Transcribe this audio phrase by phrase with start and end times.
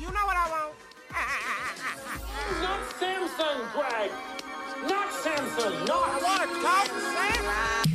[0.00, 0.74] You know what I want?
[2.62, 4.10] Not Samsung, Greg!
[4.88, 5.86] Not Samsung!
[5.86, 7.90] No, I want to talk to Sam.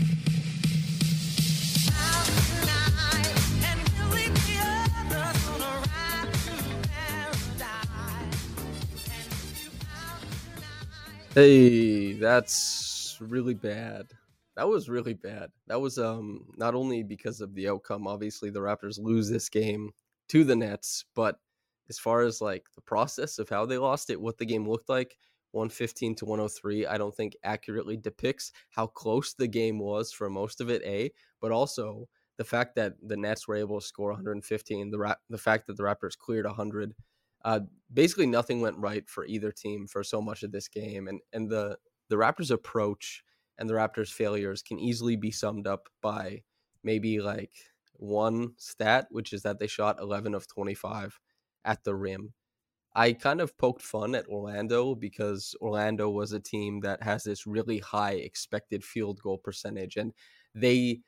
[11.34, 14.05] Hey, that's really bad.
[14.55, 15.49] That was really bad.
[15.68, 19.91] That was um not only because of the outcome, obviously the Raptors lose this game
[20.30, 21.40] to the Nets, but
[21.90, 24.90] as far as like the process of how they lost it, what the game looked
[24.90, 25.18] like,
[25.52, 30.60] 115 to 103, I don't think accurately depicts how close the game was for most
[30.60, 34.91] of it, A, but also the fact that the Nets were able to score 115,
[34.91, 36.94] the Ra- the fact that the Raptors cleared 100
[37.46, 37.60] uh,
[37.94, 41.49] basically nothing went right for either team for so much of this game, and and
[41.49, 41.77] the
[42.10, 43.24] the Raptors' approach
[43.60, 46.42] and the Raptors' failures can easily be summed up by
[46.84, 47.52] maybe like
[47.98, 51.20] one stat, which is that they shot 11 of 25
[51.63, 52.34] at the rim.
[52.96, 57.46] I kind of poked fun at Orlando because Orlando was a team that has this
[57.46, 60.13] really high expected field goal percentage, and
[60.54, 61.02] they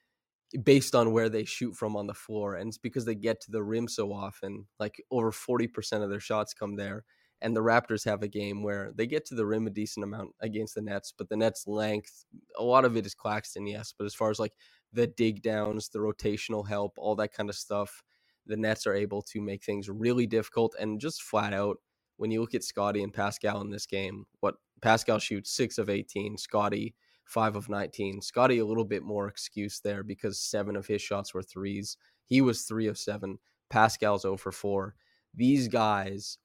[0.63, 2.55] based on where they shoot from on the floor.
[2.55, 6.19] And it's because they get to the rim so often, like over 40% of their
[6.19, 7.03] shots come there.
[7.41, 10.31] And the Raptors have a game where they get to the rim a decent amount
[10.41, 12.25] against the Nets, but the Nets' length,
[12.57, 13.94] a lot of it is Claxton, yes.
[13.97, 14.53] But as far as like
[14.91, 18.02] the dig downs, the rotational help, all that kind of stuff,
[18.47, 21.77] the Nets are able to make things really difficult and just flat out.
[22.17, 25.89] When you look at Scottie and Pascal in this game, what Pascal shoots six of
[25.89, 26.95] 18, Scottie
[27.27, 28.22] five of 19.
[28.22, 31.97] Scottie, a little bit more excuse there because seven of his shots were threes.
[32.25, 33.38] He was three of seven.
[33.69, 34.95] Pascal's 0 for four.
[35.35, 36.38] These guys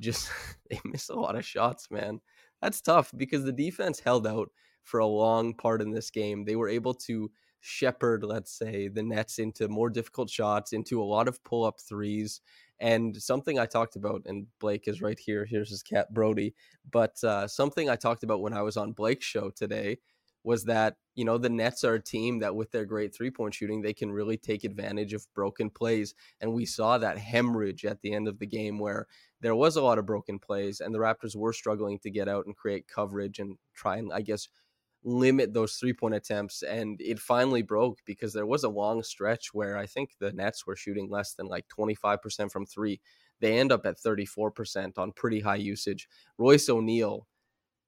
[0.00, 0.30] just,
[0.70, 2.20] they miss a lot of shots, man.
[2.62, 4.50] That's tough because the defense held out
[4.82, 6.44] for a long part in this game.
[6.44, 7.30] They were able to
[7.60, 11.80] shepherd, let's say, the Nets into more difficult shots, into a lot of pull up
[11.80, 12.40] threes.
[12.80, 15.44] And something I talked about, and Blake is right here.
[15.44, 16.54] Here's his cat, Brody.
[16.90, 19.98] But uh, something I talked about when I was on Blake's show today
[20.42, 23.54] was that you know the Nets are a team that with their great three point
[23.54, 28.00] shooting they can really take advantage of broken plays and we saw that hemorrhage at
[28.00, 29.06] the end of the game where
[29.40, 32.46] there was a lot of broken plays and the Raptors were struggling to get out
[32.46, 34.48] and create coverage and try and I guess
[35.02, 39.54] limit those three point attempts and it finally broke because there was a long stretch
[39.54, 43.00] where I think the Nets were shooting less than like 25% from 3
[43.40, 47.26] they end up at 34% on pretty high usage Royce O'Neale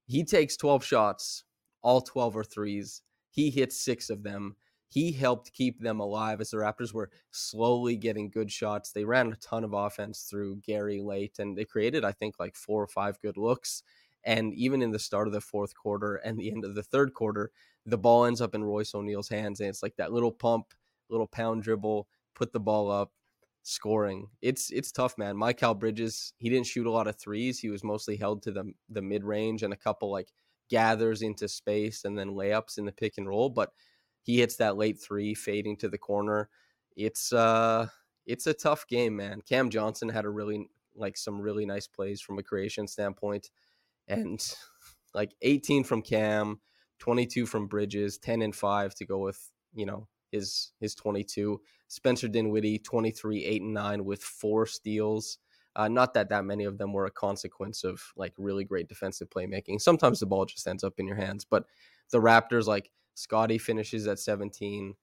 [0.07, 1.45] he takes 12 shots
[1.83, 3.03] all 12 are threes.
[3.31, 4.57] He hits six of them.
[4.93, 8.93] He helped keep them alive as the Raptors were slowly getting good shots.
[8.93, 12.55] They ran a ton of offense through Gary late, and they created, I think, like
[12.55, 13.83] four or five good looks.
[14.23, 17.15] And even in the start of the fourth quarter and the end of the third
[17.15, 17.53] quarter,
[17.87, 20.75] the ball ends up in Royce O'Neale's hands, and it's like that little pump,
[21.09, 23.13] little pound dribble, put the ball up,
[23.63, 24.29] scoring.
[24.43, 25.37] It's it's tough, man.
[25.37, 27.61] Mikal Bridges, he didn't shoot a lot of threes.
[27.61, 30.29] He was mostly held to the the mid range and a couple like
[30.69, 33.73] gathers into space and then layups in the pick and roll, but
[34.23, 36.49] he hits that late three fading to the corner.
[36.97, 37.89] It's uh
[38.27, 39.41] it's a tough game, man.
[39.43, 43.51] Cam Johnson had a really like some really nice plays from a creation standpoint
[44.09, 44.55] and
[45.15, 46.61] like 18 from Cam,
[46.99, 51.61] 22 from Bridges, 10 and 5 to go with, you know, his his 22.
[51.89, 55.39] Spencer Dinwiddie 23 8 and 9 with four steals.
[55.75, 59.31] Uh, not that that many of them were a consequence of like really great defensive
[59.31, 59.81] playmaking.
[59.81, 61.65] Sometimes the ball just ends up in your hands, but
[62.11, 64.95] the Raptors, like Scottie finishes at 17,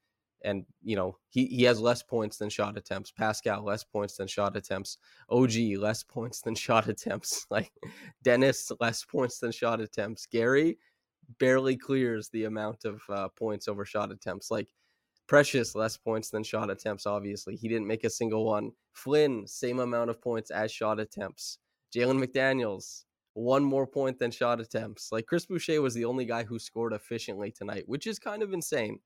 [0.43, 3.11] and you know he he has less points than shot attempts.
[3.11, 4.97] Pascal less points than shot attempts.
[5.29, 7.45] OG less points than shot attempts.
[7.51, 7.71] Like
[8.23, 10.25] Dennis less points than shot attempts.
[10.25, 10.77] Gary
[11.39, 14.49] barely clears the amount of uh, points over shot attempts.
[14.49, 14.67] Like
[15.29, 17.55] Precious, less points than shot attempts, obviously.
[17.55, 18.71] He didn't make a single one.
[18.93, 21.59] Flynn, same amount of points as shot attempts.
[21.95, 23.03] Jalen McDaniels,
[23.39, 25.11] one more point than shot attempts.
[25.11, 28.51] Like Chris Boucher was the only guy who scored efficiently tonight, which is kind of
[28.51, 28.99] insane.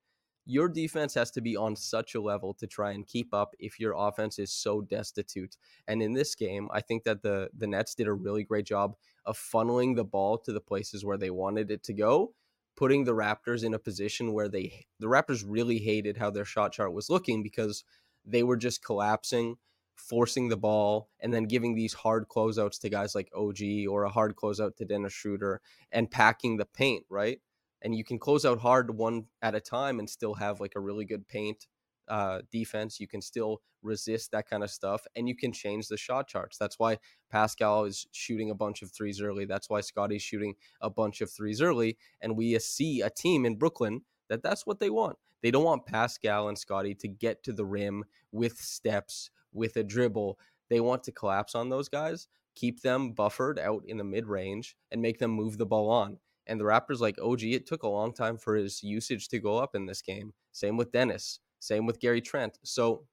[0.46, 3.80] Your defense has to be on such a level to try and keep up if
[3.80, 5.56] your offense is so destitute.
[5.88, 8.96] And in this game, I think that the the Nets did a really great job
[9.26, 12.34] of funneling the ball to the places where they wanted it to go
[12.76, 16.74] putting the Raptors in a position where they the Raptors really hated how their shot
[16.74, 17.84] chart was looking because
[18.26, 19.58] they were just collapsing
[19.96, 24.10] forcing the ball and then giving these hard closeouts to guys like OG or a
[24.10, 25.62] hard closeout to Dennis Schroeder
[25.92, 27.40] and packing the paint, right?
[27.82, 30.80] And you can close out hard one at a time and still have like a
[30.80, 31.68] really good paint
[32.08, 33.00] uh, defense.
[33.00, 36.58] You can still resist that kind of stuff and you can change the shot charts.
[36.58, 36.98] That's why
[37.30, 39.46] Pascal is shooting a bunch of threes early.
[39.46, 41.98] That's why Scottie's shooting a bunch of threes early.
[42.22, 45.18] And we see a team in Brooklyn that that's what they want.
[45.42, 49.84] They don't want Pascal and Scottie to get to the rim with steps, with a
[49.84, 50.40] dribble.
[50.70, 54.76] They want to collapse on those guys, keep them buffered out in the mid range,
[54.92, 56.18] and make them move the ball on.
[56.48, 59.58] And the Raptors, like OG, it took a long time for his usage to go
[59.58, 60.34] up in this game.
[60.52, 62.60] Same with Dennis, same with Gary Trent.
[62.64, 63.06] So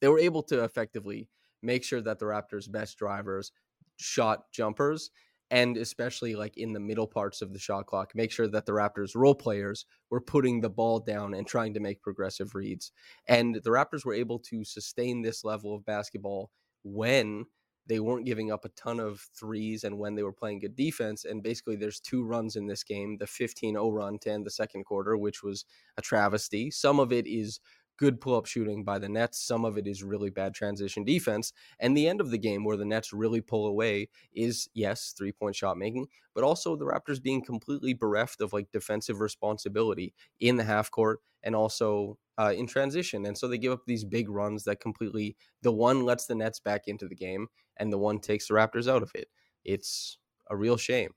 [0.00, 1.28] they were able to effectively
[1.62, 3.52] make sure that the Raptors' best drivers
[3.98, 5.10] shot jumpers
[5.50, 8.72] and especially like in the middle parts of the shot clock, make sure that the
[8.72, 12.92] Raptors role players were putting the ball down and trying to make progressive reads.
[13.28, 16.50] And the Raptors were able to sustain this level of basketball
[16.82, 17.46] when
[17.88, 21.24] they weren't giving up a ton of threes and when they were playing good defense.
[21.24, 24.50] And basically, there's two runs in this game the 15 0 run to end the
[24.50, 25.64] second quarter, which was
[25.96, 26.70] a travesty.
[26.70, 27.60] Some of it is
[27.96, 29.40] good pull up shooting by the Nets.
[29.40, 31.52] Some of it is really bad transition defense.
[31.80, 35.32] And the end of the game where the Nets really pull away is, yes, three
[35.32, 40.56] point shot making, but also the Raptors being completely bereft of like defensive responsibility in
[40.56, 43.24] the half court and also uh, in transition.
[43.26, 46.60] And so they give up these big runs that completely, the one lets the Nets
[46.60, 49.28] back into the game and the one takes the Raptors out of it.
[49.64, 50.18] It's
[50.50, 51.10] a real shame.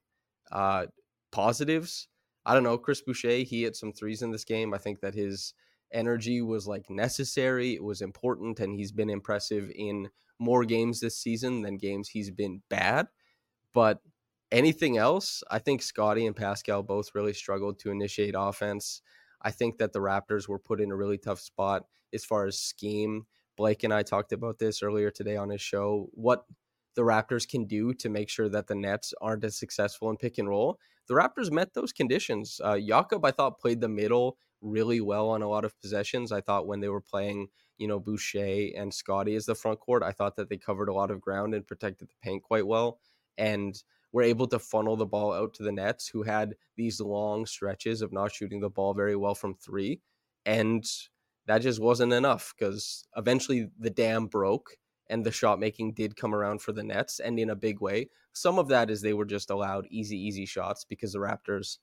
[0.52, 0.88] Uh,
[1.32, 2.08] positives,
[2.46, 2.78] I don't know.
[2.78, 4.74] Chris Boucher, he hit some threes in this game.
[4.74, 5.54] I think that his
[5.92, 10.10] energy was like necessary, it was important, and he's been impressive in
[10.40, 13.08] more games this season than games he's been bad.
[13.74, 14.00] But
[14.52, 19.02] anything else, I think Scottie and Pascal both really struggled to initiate offense.
[19.42, 21.84] I think that the Raptors were put in a really tough spot
[22.14, 23.26] as far as scheme.
[23.58, 26.10] Blake and I talked about this earlier today on his show.
[26.14, 26.46] What
[26.96, 30.38] the Raptors can do to make sure that the Nets aren't as successful in pick
[30.38, 30.80] and roll.
[31.08, 32.60] The Raptors met those conditions.
[32.64, 36.32] Uh, Jakob, I thought, played the middle really well on a lot of possessions.
[36.32, 37.48] I thought when they were playing,
[37.78, 40.94] you know, Boucher and Scottie as the front court, I thought that they covered a
[40.94, 43.00] lot of ground and protected the paint quite well.
[43.38, 47.46] And were able to funnel the ball out to the Nets, who had these long
[47.46, 50.02] stretches of not shooting the ball very well from three.
[50.46, 50.84] And
[51.46, 54.78] that just wasn't enough because eventually the dam broke
[55.08, 58.10] and the shot making did come around for the Nets and in a big way.
[58.34, 61.78] Some of that is they were just allowed easy, easy shots because the Raptors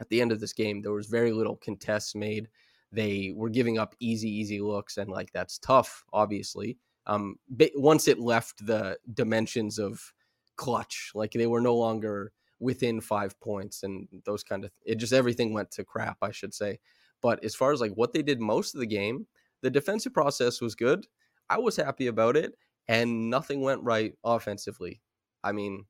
[0.00, 2.48] at the end of this game, there was very little contests made.
[2.92, 6.78] They were giving up easy, easy looks, and like that's tough, obviously.
[7.06, 10.12] Um, but once it left the dimensions of
[10.56, 15.12] clutch, like they were no longer within five points and those kind of it just
[15.12, 16.80] everything went to crap, I should say.
[17.20, 19.26] But as far as like what they did most of the game,
[19.62, 21.06] the defensive process was good.
[21.50, 22.54] I was happy about it,
[22.86, 25.00] and nothing went right offensively.
[25.42, 25.86] I mean,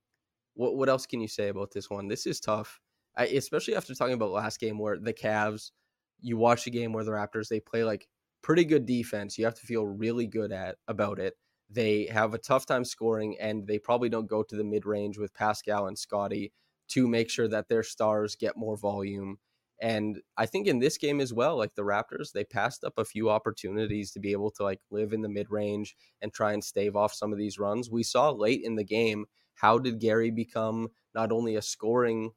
[0.54, 2.08] what what else can you say about this one?
[2.08, 2.80] This is tough.
[3.18, 5.72] I, especially after talking about last game where the Cavs,
[6.20, 8.08] you watch the game where the Raptors they play like
[8.42, 9.36] pretty good defense.
[9.36, 11.34] You have to feel really good at about it.
[11.68, 15.18] They have a tough time scoring, and they probably don't go to the mid range
[15.18, 16.52] with Pascal and Scottie
[16.90, 19.38] to make sure that their stars get more volume.
[19.80, 23.04] And I think in this game as well, like the Raptors, they passed up a
[23.04, 26.64] few opportunities to be able to like live in the mid range and try and
[26.64, 27.90] stave off some of these runs.
[27.90, 32.30] We saw late in the game how did Gary become not only a scoring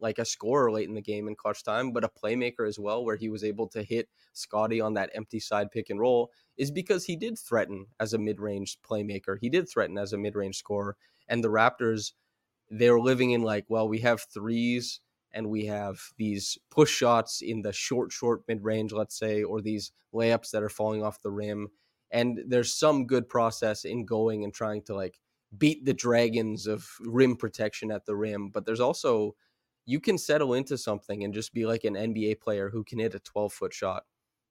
[0.00, 3.04] like a scorer late in the game in clutch time, but a playmaker as well,
[3.04, 6.70] where he was able to hit Scottie on that empty side pick and roll, is
[6.70, 9.36] because he did threaten as a mid range playmaker.
[9.40, 10.96] He did threaten as a mid range scorer.
[11.28, 12.12] And the Raptors,
[12.70, 15.00] they're living in like, well, we have threes
[15.32, 19.60] and we have these push shots in the short, short mid range, let's say, or
[19.60, 21.68] these layups that are falling off the rim.
[22.10, 25.20] And there's some good process in going and trying to like
[25.56, 29.34] beat the dragons of rim protection at the rim, but there's also
[29.86, 33.14] you can settle into something and just be like an NBA player who can hit
[33.14, 34.02] a 12 foot shot.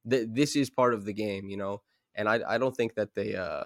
[0.10, 1.82] Th- this is part of the game, you know,
[2.16, 3.66] and I, I don't think that they, uh,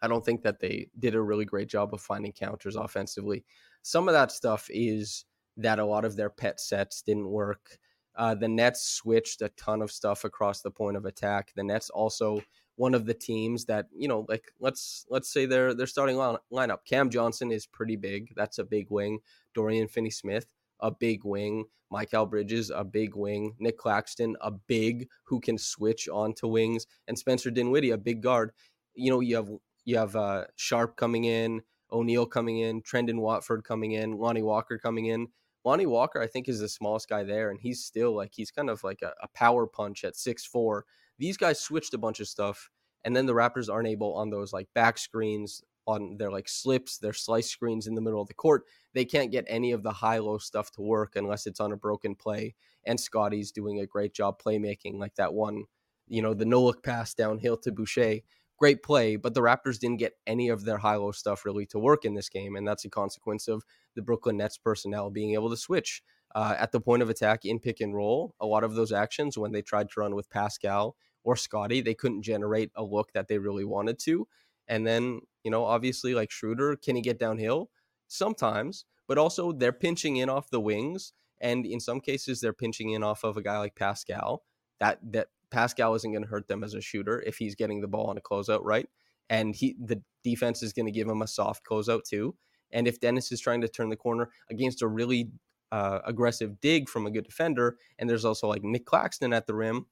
[0.00, 3.44] I don't think that they did a really great job of finding counters offensively.
[3.82, 5.26] Some of that stuff is
[5.58, 7.78] that a lot of their pet sets didn't work.
[8.16, 11.52] Uh, the Nets switched a ton of stuff across the point of attack.
[11.54, 12.42] The Nets also
[12.76, 16.36] one of the teams that you know, like let's let's say they're they're starting line,
[16.52, 16.84] lineup.
[16.84, 18.32] Cam Johnson is pretty big.
[18.34, 19.20] That's a big wing.
[19.54, 20.46] Dorian Finney-Smith
[20.82, 21.64] a big wing.
[21.92, 23.54] Mikal Bridges, a big wing.
[23.58, 28.52] Nick Claxton, a big who can switch onto wings, and Spencer Dinwiddie, a big guard.
[28.94, 29.50] You know, you have
[29.84, 34.78] you have uh, Sharpe coming in, O'Neale coming in, Trendon Watford coming in, Lonnie Walker
[34.78, 35.28] coming in.
[35.64, 38.70] Lonnie Walker, I think, is the smallest guy there, and he's still like he's kind
[38.70, 40.86] of like a, a power punch at six four.
[41.18, 42.70] These guys switched a bunch of stuff,
[43.04, 46.98] And then the Raptors aren't able on those like back screens, on their like slips,
[46.98, 48.64] their slice screens in the middle of the court.
[48.94, 51.76] They can't get any of the high low stuff to work unless it's on a
[51.76, 52.54] broken play.
[52.84, 55.64] And Scottie's doing a great job playmaking, like that one,
[56.08, 58.20] you know, the no look pass downhill to Boucher.
[58.58, 61.80] Great play, but the Raptors didn't get any of their high low stuff really to
[61.80, 62.54] work in this game.
[62.54, 63.64] And that's a consequence of
[63.96, 66.02] the Brooklyn Nets personnel being able to switch
[66.34, 68.34] uh, at the point of attack in pick and roll.
[68.40, 71.94] A lot of those actions, when they tried to run with Pascal or Scottie, they
[71.94, 74.28] couldn't generate a look that they really wanted to.
[74.68, 77.70] And then, you know, obviously, like Schroeder, can he get downhill?
[78.08, 81.12] Sometimes, but also they're pinching in off the wings.
[81.40, 84.44] And in some cases, they're pinching in off of a guy like Pascal.
[84.78, 87.88] That that Pascal isn't going to hurt them as a shooter if he's getting the
[87.88, 88.88] ball on a closeout, right?
[89.28, 92.36] And he the defense is going to give him a soft closeout too.
[92.70, 95.30] And if Dennis is trying to turn the corner against a really
[95.70, 99.54] uh, aggressive dig from a good defender, and there's also like Nick Claxton at the
[99.54, 99.86] rim,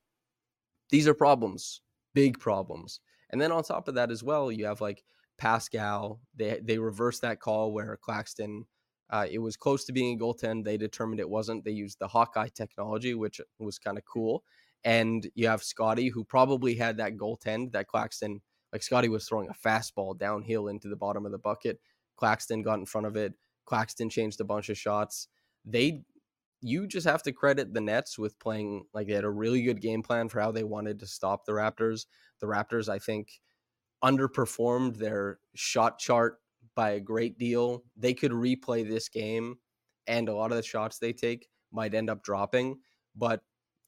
[0.90, 1.82] these are problems,
[2.14, 3.00] big problems.
[3.30, 5.04] And then on top of that as well, you have like
[5.40, 6.20] Pascal.
[6.36, 8.66] They they reversed that call where Claxton.
[9.08, 10.64] Uh, it was close to being a goaltend.
[10.64, 11.64] They determined it wasn't.
[11.64, 14.44] They used the Hawkeye technology, which was kind of cool.
[14.84, 18.40] And you have Scottie, who probably had that goaltend that Claxton,
[18.72, 21.80] like Scottie was throwing a fastball downhill into the bottom of the bucket.
[22.16, 23.34] Claxton got in front of it.
[23.64, 25.26] Claxton changed a bunch of shots.
[25.64, 26.02] They,
[26.60, 29.80] you just have to credit the Nets with playing like they had a really good
[29.80, 32.06] game plan for how they wanted to stop the Raptors.
[32.40, 33.40] The Raptors, I think,
[34.04, 36.38] underperformed their shot chart
[36.74, 37.84] by a great deal.
[37.96, 39.56] They could replay this game,
[40.06, 42.78] and a lot of the shots they take might end up dropping.
[43.16, 43.42] But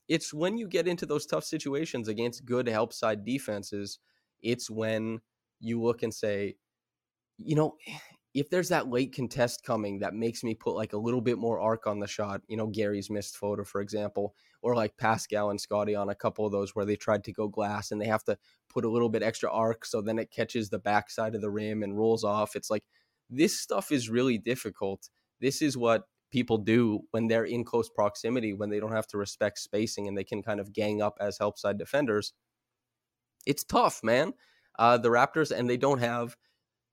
[0.08, 3.98] it's when you get into those tough situations against good help side defenses,
[4.42, 5.20] it's when
[5.60, 6.56] you look and say,
[7.38, 7.76] you know,
[8.34, 11.60] if there's that late contest coming that makes me put like a little bit more
[11.60, 15.60] arc on the shot, you know, Gary's missed photo, for example, or like Pascal and
[15.60, 18.24] Scottie on a couple of those where they tried to go glass and they have
[18.24, 18.38] to
[18.68, 21.82] put a little bit extra arc so then it catches the backside of the rim
[21.82, 22.56] and rolls off.
[22.56, 22.84] It's like
[23.28, 25.08] this stuff is really difficult.
[25.40, 29.18] This is what people do when they're in close proximity, when they don't have to
[29.18, 32.32] respect spacing and they can kind of gang up as help side defenders.
[33.44, 34.32] It's tough, man.
[34.78, 36.36] Uh, the Raptors, and they don't have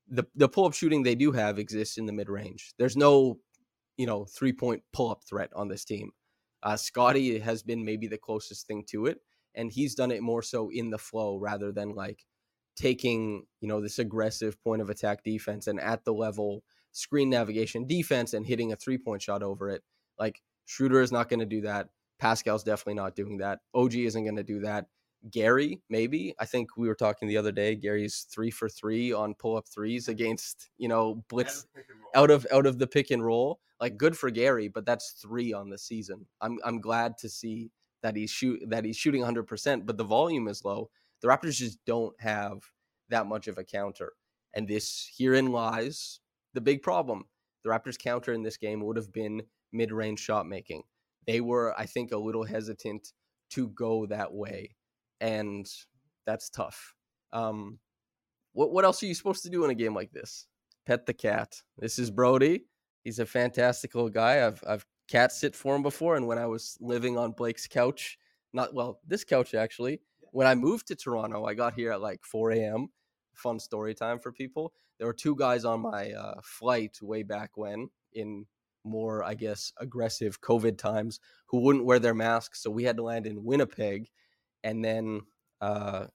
[0.08, 2.74] the the pull up shooting they do have exists in the mid range.
[2.78, 3.40] There's no,
[3.98, 6.12] you know, three point pull up threat on this team.
[6.62, 9.20] Uh, Scottie has been maybe the closest thing to it,
[9.56, 12.26] and he's done it more so in the flow rather than like
[12.76, 17.86] taking you know this aggressive point of attack defense and at the level screen navigation
[17.86, 19.84] defense and hitting a three point shot over it.
[20.18, 21.90] Like Schroeder is not going to do that.
[22.20, 23.60] Pascal's definitely not doing that.
[23.74, 24.88] OG isn't going to do that.
[25.32, 26.34] Gary, maybe.
[26.40, 27.76] I think we were talking the other day.
[27.76, 31.68] Gary's three for three on pull up threes against, you know, blitz
[32.16, 33.60] out of out of the pick and roll.
[33.82, 36.26] Like good for Gary, but that's three on the season.
[36.42, 37.72] I'm I'm glad to see
[38.02, 40.90] that he's shoot that he's shooting 100, percent but the volume is low.
[41.22, 42.60] The Raptors just don't have
[43.10, 44.14] that much of a counter.
[44.54, 46.22] And this herein lies
[46.54, 47.26] the big problem.
[47.64, 50.84] The Raptors counter in this game would have been mid-range shot making.
[51.28, 53.12] They were, I think, a little hesitant
[53.52, 54.72] to go that way
[55.22, 55.70] and
[56.26, 56.94] that's tough.
[57.34, 57.80] Um,
[58.54, 60.48] what what else are you supposed to do in a game like this?
[60.86, 61.62] Pet the cat.
[61.78, 62.66] This is Brody.
[63.04, 64.46] He's a fantastical guy.
[64.46, 68.18] I've I've cat sit for him before, and when I was living on Blake's couch,
[68.54, 70.02] not well, this couch actually.
[70.32, 72.90] When I moved to Toronto, I got here at like 4 a.m.
[73.34, 74.74] Fun story time for people.
[75.00, 78.46] There were two guys on my uh, flight way back when in
[78.84, 82.62] more, I guess, aggressive COVID times who wouldn't wear their masks.
[82.62, 84.10] So we had to land in Winnipeg
[84.64, 85.22] and then
[85.62, 86.06] uh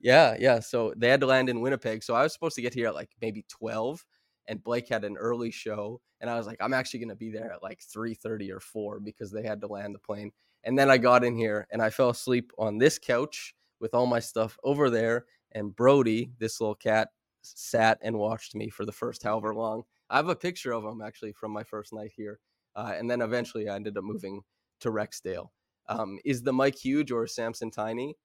[0.00, 2.74] yeah yeah so they had to land in winnipeg so i was supposed to get
[2.74, 4.04] here at like maybe 12
[4.48, 7.30] and blake had an early show and i was like i'm actually going to be
[7.30, 10.30] there at like 3.30 or 4 because they had to land the plane
[10.64, 14.06] and then i got in here and i fell asleep on this couch with all
[14.06, 17.08] my stuff over there and brody this little cat
[17.42, 19.84] sat and watched me for the first however long.
[20.10, 22.40] I have a picture of him actually from my first night here
[22.76, 24.42] uh, and then eventually i ended up moving
[24.80, 25.48] to rexdale
[25.88, 28.16] um, is the mic huge or Samson tiny?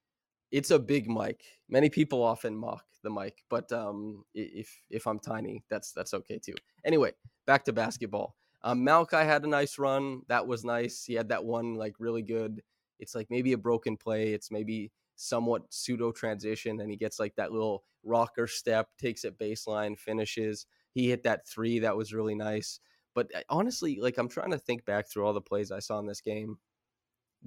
[0.51, 1.43] It's a big mic.
[1.69, 6.39] Many people often mock the mic, but um, if if I'm tiny, that's that's okay
[6.39, 6.55] too.
[6.83, 7.13] Anyway,
[7.45, 8.35] back to basketball.
[8.63, 10.21] Um, Malachi had a nice run.
[10.27, 11.03] That was nice.
[11.05, 12.61] He had that one like really good.
[12.99, 14.33] It's like maybe a broken play.
[14.33, 19.39] It's maybe somewhat pseudo transition, and he gets like that little rocker step, takes it
[19.39, 20.65] baseline, finishes.
[20.93, 22.79] He hit that three that was really nice.
[23.13, 25.99] But uh, honestly, like I'm trying to think back through all the plays I saw
[25.99, 26.57] in this game.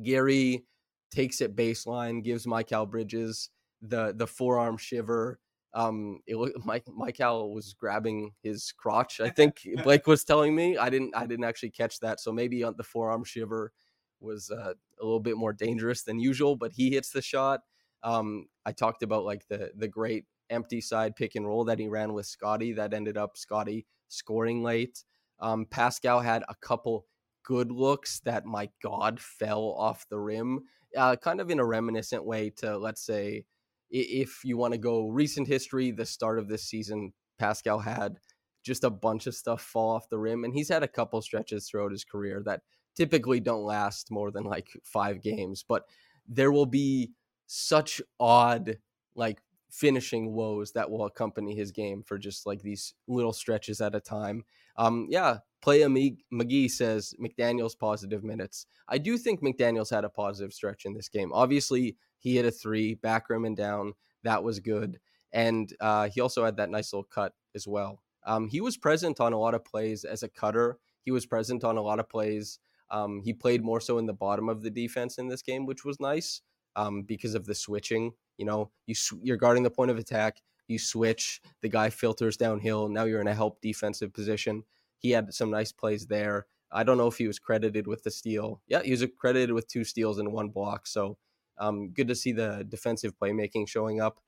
[0.02, 0.64] Gary
[1.10, 5.38] takes it baseline, gives Mikal Bridges the the forearm shiver.
[5.74, 9.20] Um, it Mike Mikal was grabbing his crotch.
[9.20, 10.76] I think Blake was telling me.
[10.76, 12.20] I didn't I didn't actually catch that.
[12.20, 13.72] So maybe on the forearm shiver
[14.20, 16.56] was uh, a little bit more dangerous than usual.
[16.56, 17.60] But he hits the shot.
[18.02, 21.88] Um, I talked about like the the great empty side pick and roll that he
[21.88, 25.04] ran with Scottie that ended up Scottie scoring late.
[25.40, 27.06] Um, Pascal had a couple
[27.44, 30.60] good looks that, my God, fell off the rim,
[30.96, 33.44] uh, kind of in a reminiscent way to, let's say,
[33.90, 38.18] if you want to go recent history, the start of this season, Pascal had
[38.62, 40.42] just a bunch of stuff fall off the rim.
[40.44, 42.62] And he's had a couple stretches throughout his career that
[42.96, 45.84] typically don't last more than like five games, but
[46.26, 47.12] there will be
[47.46, 48.78] such odd,
[49.14, 53.94] like finishing woes that will accompany his game for just like these little stretches at
[53.94, 54.44] a time.
[54.76, 58.66] Um, yeah, Playa McGee says McDaniels positive minutes.
[58.86, 61.32] I do think McDaniels had a positive stretch in this game.
[61.32, 63.94] Obviously, he hit a three, back rim and down.
[64.24, 65.00] That was good.
[65.32, 68.02] And uh, he also had that nice little cut as well.
[68.26, 70.76] Um, he was present on a lot of plays as a cutter.
[71.02, 72.58] He was present on a lot of plays.
[72.90, 75.82] Um, he played more so in the bottom of the defense in this game, which
[75.82, 76.42] was nice
[76.76, 78.12] um, because of the switching.
[78.36, 80.42] You know, you sw- you're guarding the point of attack.
[80.68, 81.40] You switch.
[81.62, 82.90] The guy filters downhill.
[82.90, 84.64] Now you're in a help defensive position.
[85.04, 86.46] He had some nice plays there.
[86.72, 88.62] I don't know if he was credited with the steal.
[88.66, 90.86] Yeah, he was credited with two steals and one block.
[90.86, 91.18] So
[91.58, 94.18] um, good to see the defensive playmaking showing up.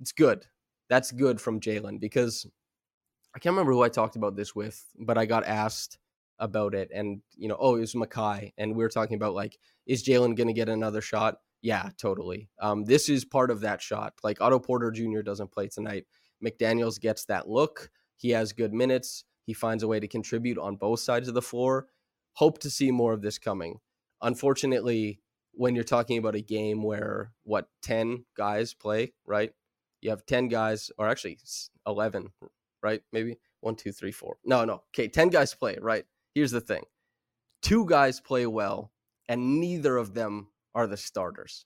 [0.00, 0.44] It's good.
[0.88, 2.48] That's good from Jalen because
[3.32, 5.98] I can't remember who I talked about this with, but I got asked
[6.40, 6.90] about it.
[6.92, 8.54] And, you know, oh, it was Makai.
[8.58, 9.56] And we were talking about like,
[9.86, 11.36] is Jalen going to get another shot?
[11.62, 12.50] Yeah, totally.
[12.60, 14.14] Um, this is part of that shot.
[14.24, 15.20] Like Otto Porter Jr.
[15.20, 16.06] doesn't play tonight.
[16.44, 17.92] McDaniels gets that look.
[18.16, 19.22] He has good minutes.
[19.48, 21.86] He finds a way to contribute on both sides of the floor.
[22.34, 23.78] Hope to see more of this coming.
[24.20, 29.52] Unfortunately, when you're talking about a game where what 10 guys play, right?
[30.02, 31.38] You have 10 guys, or actually
[31.86, 32.28] 11,
[32.82, 33.00] right?
[33.10, 34.36] Maybe one, two, three, four.
[34.44, 34.82] No, no.
[34.94, 36.04] Okay, 10 guys play, right?
[36.34, 36.84] Here's the thing
[37.62, 38.92] two guys play well,
[39.30, 41.64] and neither of them are the starters.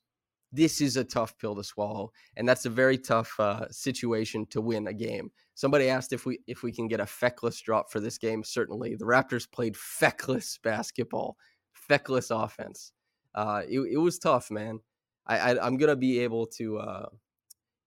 [0.52, 4.60] This is a tough pill to swallow, and that's a very tough uh, situation to
[4.60, 5.30] win a game.
[5.54, 8.44] Somebody asked if we if we can get a feckless drop for this game.
[8.44, 11.36] Certainly, the Raptors played feckless basketball,
[11.72, 12.92] feckless offense.
[13.34, 14.80] Uh, it, it was tough, man.
[15.26, 16.78] I, I am gonna be able to.
[16.78, 17.06] Uh,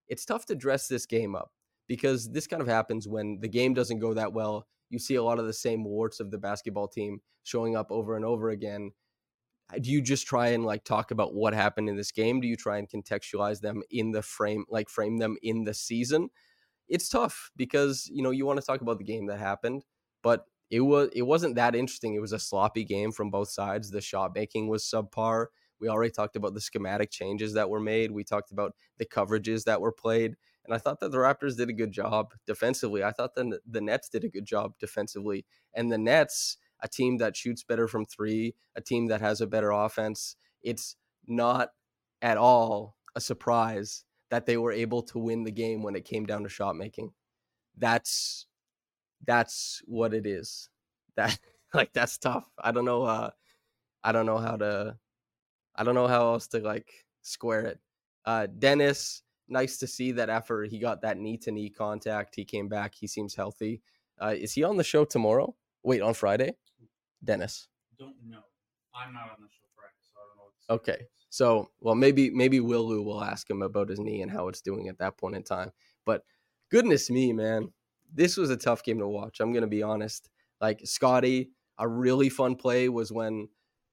[0.08, 1.52] it's tough to dress this game up
[1.86, 4.66] because this kind of happens when the game doesn't go that well.
[4.90, 8.16] You see a lot of the same warts of the basketball team showing up over
[8.16, 8.90] and over again.
[9.72, 12.40] Uh, do you just try and like talk about what happened in this game?
[12.40, 16.30] Do you try and contextualize them in the frame, like frame them in the season?
[16.88, 19.84] It's tough because you know you want to talk about the game that happened,
[20.22, 22.14] but it was it wasn't that interesting.
[22.14, 23.90] It was a sloppy game from both sides.
[23.90, 25.46] The shot making was subpar.
[25.80, 28.10] We already talked about the schematic changes that were made.
[28.10, 30.36] We talked about the coverages that were played.
[30.64, 33.04] And I thought that the Raptors did a good job defensively.
[33.04, 35.44] I thought that the Nets did a good job defensively.
[35.74, 39.46] And the Nets, a team that shoots better from three, a team that has a
[39.46, 41.70] better offense, it's not
[42.22, 46.26] at all a surprise that they were able to win the game when it came
[46.26, 47.12] down to shot making.
[47.76, 48.46] That's
[49.26, 50.68] that's what it is.
[51.16, 51.38] That
[51.72, 52.46] like that's tough.
[52.62, 53.30] I don't know uh
[54.04, 54.98] I don't know how to
[55.74, 57.80] I don't know how else to like square it.
[58.26, 62.44] Uh Dennis nice to see that after he got that knee to knee contact, he
[62.44, 62.94] came back.
[62.94, 63.82] He seems healthy.
[64.20, 65.54] Uh, is he on the show tomorrow?
[65.82, 66.54] Wait, on Friday?
[67.26, 67.68] Dennis.
[67.98, 68.42] Don't know.
[68.94, 70.74] I'm not on the show Friday, so I don't know.
[70.76, 71.06] okay.
[71.28, 74.62] So, well, maybe maybe Will Lou will ask him about his knee and how it's
[74.62, 75.70] doing at that point in time.
[76.06, 76.22] But
[76.70, 77.72] goodness me, man,
[78.14, 79.40] this was a tough game to watch.
[79.40, 80.30] I'm gonna be honest.
[80.60, 83.48] Like Scottie, a really fun play was when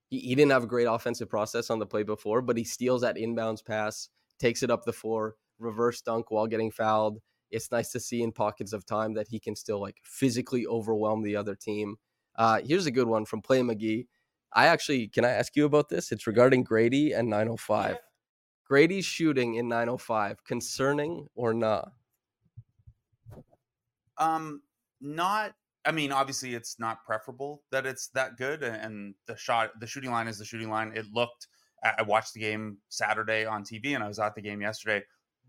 [0.10, 3.02] he, he didn't have a great offensive process on the play before, but he steals
[3.02, 7.19] that inbounds pass, takes it up the floor, reverse dunk while getting fouled.
[7.52, 11.24] It's nice to see in pockets of time that he can still like physically overwhelm
[11.24, 11.98] the other team.
[12.36, 14.08] Uh, here's a good one from Play McGee.
[14.54, 16.12] I actually can I ask you about this?
[16.12, 17.91] It's regarding Gradey and 905.
[17.91, 17.98] Yeah.
[18.69, 21.91] Gradey's shooting in 905 concerning or not?
[24.17, 24.62] Um,
[25.02, 25.54] not.
[25.86, 30.12] I mean, obviously, it's not preferable that it's that good, and the shot, the shooting
[30.12, 30.93] line is the shooting line.
[30.96, 31.48] It looked.
[31.84, 35.04] I watched the game Saturday on TV, and I was at the game yesterday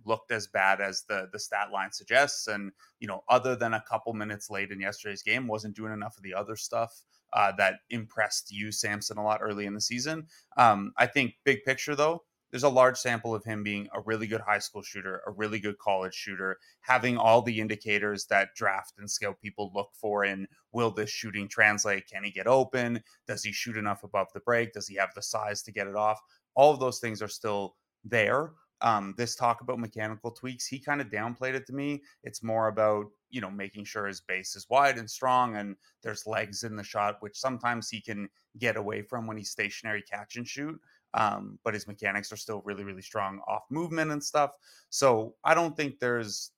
[0.07, 2.47] looked as bad as the the stat line suggests.
[2.47, 6.17] And you know, other than a couple minutes late in yesterday's game, wasn't doing enough
[6.17, 10.27] of the other stuff uh, that impressed you, Samson, a lot early in the season.
[10.57, 12.23] Um, I think big picture though.
[12.51, 15.59] There's a large sample of him being a really good high school shooter, a really
[15.59, 20.47] good college shooter, having all the indicators that draft and scout people look for in
[20.71, 22.07] will this shooting translate?
[22.07, 23.03] Can he get open?
[23.27, 24.73] Does he shoot enough above the break?
[24.73, 26.21] Does he have the size to get it off?
[26.55, 28.53] All of those things are still there
[28.85, 32.03] um, this talk about mechanical tweaks, he kind of downplayed it to me.
[32.23, 36.27] It's more about, you know, making sure his base is wide and strong and there's
[36.27, 40.37] legs in the shot, which sometimes he can get away from when he's stationary catch
[40.37, 40.79] and shoot.
[41.15, 44.51] Um, but his mechanics are still really, really strong off movement and stuff.
[44.91, 46.51] So I don't think there's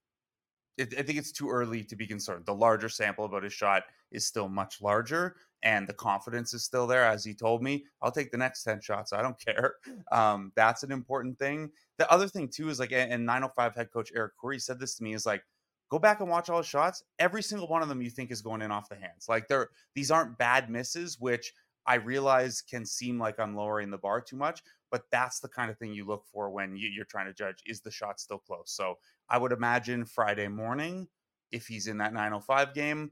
[0.78, 2.44] I think it's too early to be concerned.
[2.44, 6.86] The larger sample about his shot is still much larger, and the confidence is still
[6.86, 7.04] there.
[7.04, 9.12] As he told me, I'll take the next 10 shots.
[9.12, 9.74] I don't care.
[10.12, 11.70] Um, that's an important thing.
[11.98, 15.02] The other thing, too, is like, and 905 head coach Eric Khoury said this to
[15.02, 15.42] me is like,
[15.90, 17.02] go back and watch all his shots.
[17.18, 19.26] Every single one of them you think is going in off the hands.
[19.28, 21.52] Like, they're, these aren't bad misses, which
[21.86, 25.70] I realize can seem like I'm lowering the bar too much, but that's the kind
[25.70, 28.38] of thing you look for when you, are trying to judge is the shot still
[28.38, 28.72] close.
[28.72, 28.98] So
[29.30, 31.06] I would imagine Friday morning,
[31.52, 33.10] if he's in that 905 game,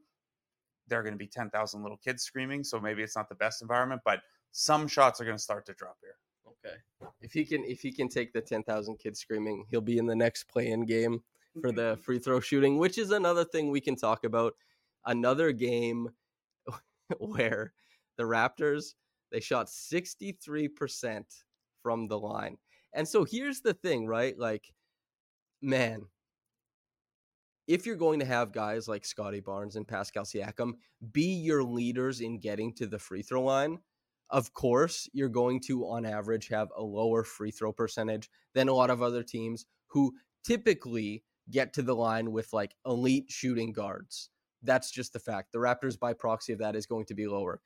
[0.88, 2.64] there are going to be 10,000 little kids screaming.
[2.64, 4.20] So maybe it's not the best environment, but
[4.52, 6.16] some shots are going to start to drop here.
[6.46, 6.76] Okay.
[7.20, 10.16] If he can, if he can take the 10,000 kids screaming, he'll be in the
[10.16, 11.22] next play-in game
[11.60, 11.76] for mm-hmm.
[11.76, 14.54] the free throw shooting, which is another thing we can talk about.
[15.06, 16.08] Another game
[17.18, 17.72] where
[18.16, 18.94] the Raptors
[19.32, 21.24] they shot 63%
[21.82, 22.56] from the line.
[22.92, 24.38] And so here's the thing, right?
[24.38, 24.72] Like
[25.60, 26.06] man,
[27.66, 30.72] if you're going to have guys like Scottie Barnes and Pascal Siakam
[31.12, 33.78] be your leaders in getting to the free throw line,
[34.30, 38.74] of course, you're going to, on average, have a lower free throw percentage than a
[38.74, 40.12] lot of other teams who
[40.44, 44.30] typically get to the line with like elite shooting guards.
[44.62, 45.52] That's just the fact.
[45.52, 47.60] The Raptors, by proxy of that, is going to be lower.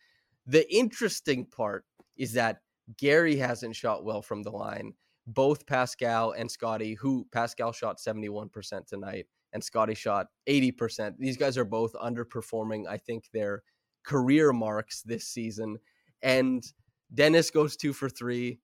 [0.47, 1.85] The interesting part
[2.17, 2.61] is that
[2.97, 4.95] Gary hasn't shot well from the line
[5.29, 11.15] both Pascal and Scottie, who Pascal shot 71% tonight and Scottie shot 80%.
[11.19, 13.63] These guys are both underperforming, I think, their
[14.05, 15.79] career marks this season.
[16.23, 16.65] And
[17.13, 18.61] Dennis goes two for three.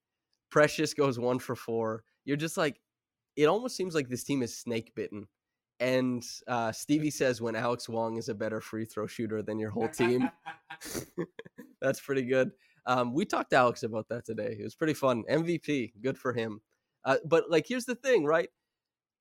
[0.51, 2.05] Precious goes one for four.
[2.25, 2.81] You're just like,
[3.37, 5.27] it almost seems like this team is snake bitten.
[5.81, 9.71] And uh, Stevie says when Alex Wong is a better free throw shooter than your
[9.71, 10.31] whole team.
[11.81, 12.53] That's pretty good.
[12.87, 14.57] Um, we talked to Alex about that today.
[14.59, 15.25] It was pretty fun.
[15.31, 16.61] MVP, good for him.
[17.05, 18.49] Uh, but like, here's the thing, right?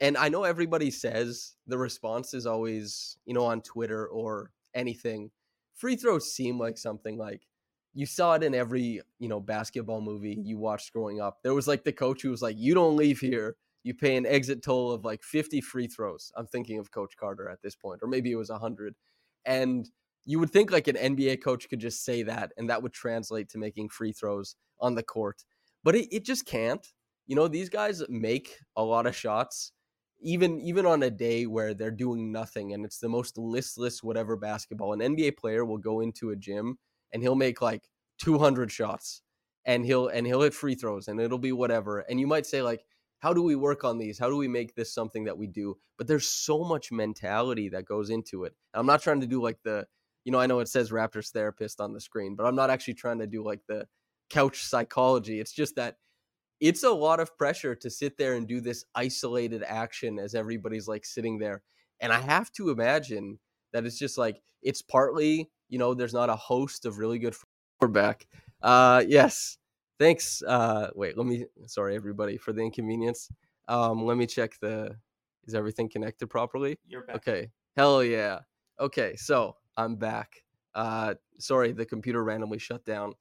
[0.04, 5.32] And I know everybody says the response is always, you know, on Twitter or anything.
[5.76, 7.44] Free throws seem like something like
[7.94, 11.38] you saw it in every, you know, basketball movie you watched growing up.
[11.42, 13.56] There was like the coach who was like, "You don't leave here.
[13.84, 17.50] You pay an exit toll of like 50 free throws." I'm thinking of Coach Carter
[17.50, 18.96] at this point, or maybe it was 100.
[19.46, 19.90] And
[20.26, 23.48] you would think like an NBA coach could just say that and that would translate
[23.52, 25.46] to making free throws on the court.
[25.82, 26.86] But it, it just can't.
[27.26, 29.72] You know, these guys make a lot of shots
[30.24, 34.36] even even on a day where they're doing nothing and it's the most listless whatever
[34.36, 34.94] basketball.
[34.94, 36.78] An NBA player will go into a gym
[37.12, 37.84] and he'll make like
[38.20, 39.22] 200 shots
[39.66, 42.00] and he'll and he'll hit free throws and it'll be whatever.
[42.00, 42.86] And you might say like
[43.20, 44.20] how do we work on these?
[44.20, 45.78] How do we make this something that we do?
[45.98, 48.54] But there's so much mentality that goes into it.
[48.74, 49.88] I'm not trying to do like the
[50.26, 52.94] you know, I know it says Raptors therapist on the screen, but I'm not actually
[52.96, 53.88] trying to do like the
[54.30, 55.40] couch psychology.
[55.40, 55.98] It's just that
[56.64, 60.88] it's a lot of pressure to sit there and do this isolated action as everybody's
[60.88, 61.62] like sitting there.
[62.00, 63.38] And I have to imagine
[63.74, 67.36] that it's just like it's partly, you know, there's not a host of really good
[67.80, 68.26] quarterback.
[68.62, 69.58] Uh yes.
[70.00, 70.42] Thanks.
[70.42, 73.28] Uh wait, let me sorry everybody for the inconvenience.
[73.68, 74.96] Um let me check the
[75.46, 76.78] is everything connected properly?
[76.88, 77.18] You're back.
[77.18, 77.52] Okay.
[77.76, 78.40] Hell yeah.
[78.80, 80.44] Okay, so I'm back.
[80.74, 83.14] Uh, sorry, the computer randomly shut down.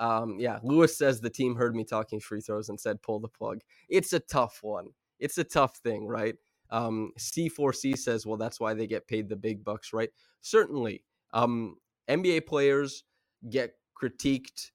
[0.00, 3.28] Um, yeah, Lewis says the team heard me talking free throws and said pull the
[3.28, 3.60] plug.
[3.88, 4.88] It's a tough one.
[5.18, 6.34] It's a tough thing, right?
[6.70, 10.08] Um, C4C says, well, that's why they get paid the big bucks, right?
[10.40, 11.04] Certainly.
[11.34, 11.76] Um,
[12.08, 13.04] NBA players
[13.48, 14.70] get critiqued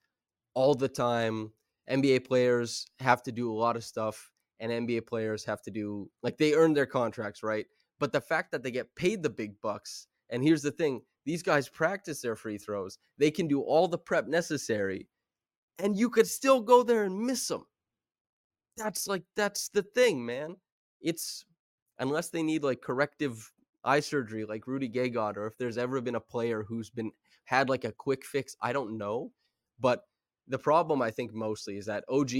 [0.54, 1.52] all the time.
[1.90, 6.10] NBA players have to do a lot of stuff, and NBA players have to do,
[6.22, 7.66] like, they earn their contracts, right?
[8.00, 11.42] But the fact that they get paid the big bucks, and here's the thing these
[11.42, 13.00] guys practice their free throws.
[13.18, 15.08] They can do all the prep necessary,
[15.80, 17.66] and you could still go there and miss them.
[18.78, 20.58] That's like that's the thing, man.
[21.02, 21.46] It's
[22.00, 23.52] unless they need like corrective
[23.84, 27.12] eye surgery, like Rudy Gay got, or if there's ever been a player who's been
[27.46, 28.56] had like a quick fix.
[28.62, 29.32] I don't know,
[29.80, 30.04] but
[30.48, 32.32] the problem I think mostly is that OG,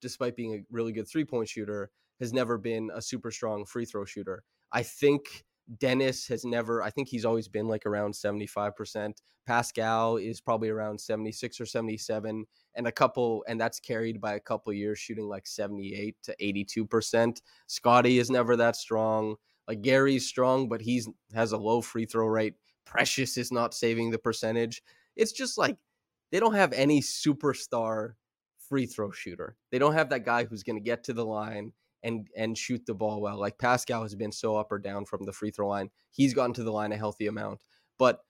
[0.00, 3.84] despite being a really good three point shooter, has never been a super strong free
[3.84, 4.42] throw shooter.
[4.72, 5.44] I think
[5.78, 9.12] Dennis has never, I think he's always been like around 75%.
[9.46, 12.44] Pascal is probably around 76 or 77.
[12.76, 17.40] And a couple, and that's carried by a couple years shooting like 78 to 82%.
[17.66, 19.36] Scottie is never that strong.
[19.68, 22.54] Like Gary's strong, but he's has a low free throw rate.
[22.84, 24.82] Precious is not saving the percentage.
[25.16, 25.76] It's just like
[26.30, 28.14] they don't have any superstar
[28.68, 29.56] free throw shooter.
[29.70, 32.84] They don't have that guy who's going to get to the line and and shoot
[32.86, 33.38] the ball well.
[33.38, 35.90] Like Pascal has been so up or down from the free throw line.
[36.10, 37.60] He's gotten to the line a healthy amount.
[37.98, 38.20] But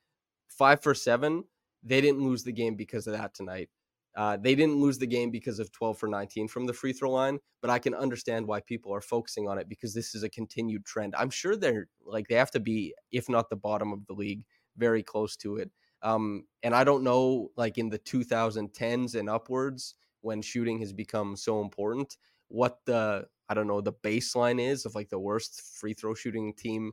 [0.49, 1.45] five for seven,
[1.83, 3.69] they didn't lose the game because of that tonight.
[4.17, 7.11] Uh, they didn't lose the game because of 12 for 19 from the free throw
[7.11, 10.29] line, but I can understand why people are focusing on it because this is a
[10.29, 11.15] continued trend.
[11.19, 14.45] I'm sure they're like they have to be, if not the bottom of the league,
[14.77, 15.71] very close to it.
[16.03, 21.37] Um, and I don't know, like in the 2010s and upwards, when shooting has become
[21.37, 22.17] so important,
[22.49, 26.55] what the I don't know the baseline is of like the worst free throw shooting
[26.55, 26.93] team.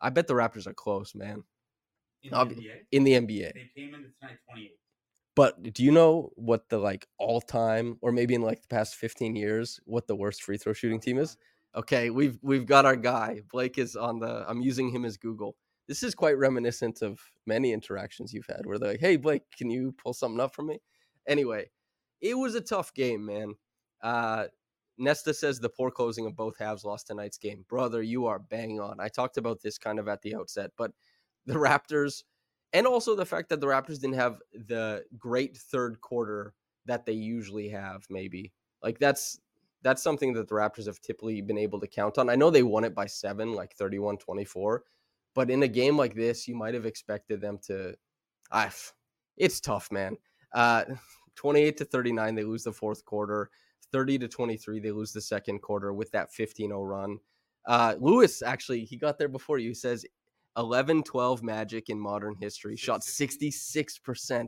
[0.00, 1.42] I bet the Raptors are close, man.
[2.22, 3.52] In the NBA, In the NBA.
[3.54, 4.72] they came into tonight 28.
[5.36, 8.96] But do you know what the like all time or maybe in like the past
[8.96, 11.36] 15 years what the worst free throw shooting team is?
[11.76, 13.42] Okay, we've we've got our guy.
[13.52, 15.54] Blake is on the I'm using him as Google.
[15.86, 19.70] This is quite reminiscent of many interactions you've had where they're like, "Hey Blake, can
[19.70, 20.80] you pull something up for me?"
[21.28, 21.70] Anyway,
[22.22, 23.54] it was a tough game, man.
[24.02, 24.46] Uh
[24.98, 27.66] Nesta says the poor closing of both halves lost tonight's game.
[27.68, 29.00] Brother, you are bang on.
[29.00, 30.92] I talked about this kind of at the outset, but
[31.44, 32.22] the Raptors
[32.76, 36.52] and also the fact that the Raptors didn't have the great third quarter
[36.84, 38.52] that they usually have maybe.
[38.82, 39.40] Like that's
[39.80, 42.28] that's something that the Raptors have typically been able to count on.
[42.28, 44.80] I know they won it by 7 like 31-24,
[45.34, 47.94] but in a game like this, you might have expected them to
[48.52, 48.70] I
[49.38, 50.18] it's tough, man.
[50.52, 50.84] Uh
[51.36, 53.50] 28 to 39 they lose the fourth quarter.
[53.90, 57.18] 30 to 23 they lose the second quarter with that 15-0 run.
[57.66, 60.04] Uh Lewis actually he got there before you says
[60.56, 64.46] 11 12 magic in modern history shot 66%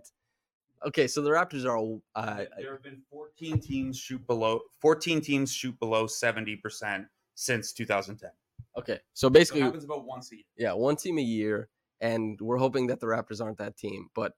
[0.87, 1.79] okay so the raptors are
[2.15, 8.31] uh, There- have been 14 teams shoot below 14 teams shoot below 70% since 2010.
[8.77, 10.45] okay so So it basically happens about once a year.
[10.57, 11.69] yeah one team a year
[12.01, 14.33] and we're hoping that the raptors aren't that team but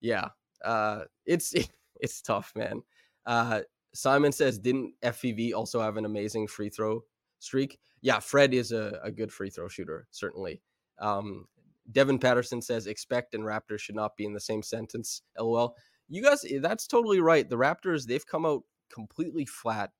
[0.00, 0.28] yeah
[0.64, 1.54] uh it's
[2.00, 2.82] it's tough man.
[3.24, 3.60] Uh
[3.94, 7.02] simon says didn't fvv also have an amazing free throw
[7.38, 7.78] streak?
[8.02, 10.60] Yeah fred is a, a good free throw shooter certainly
[10.98, 11.46] um
[11.92, 15.22] devin patterson says expect and raptors should not be in the same sentence.
[15.38, 15.76] Lol.
[16.08, 17.48] You guys eh, that's totally right.
[17.48, 19.90] The raptors they've come out completely flat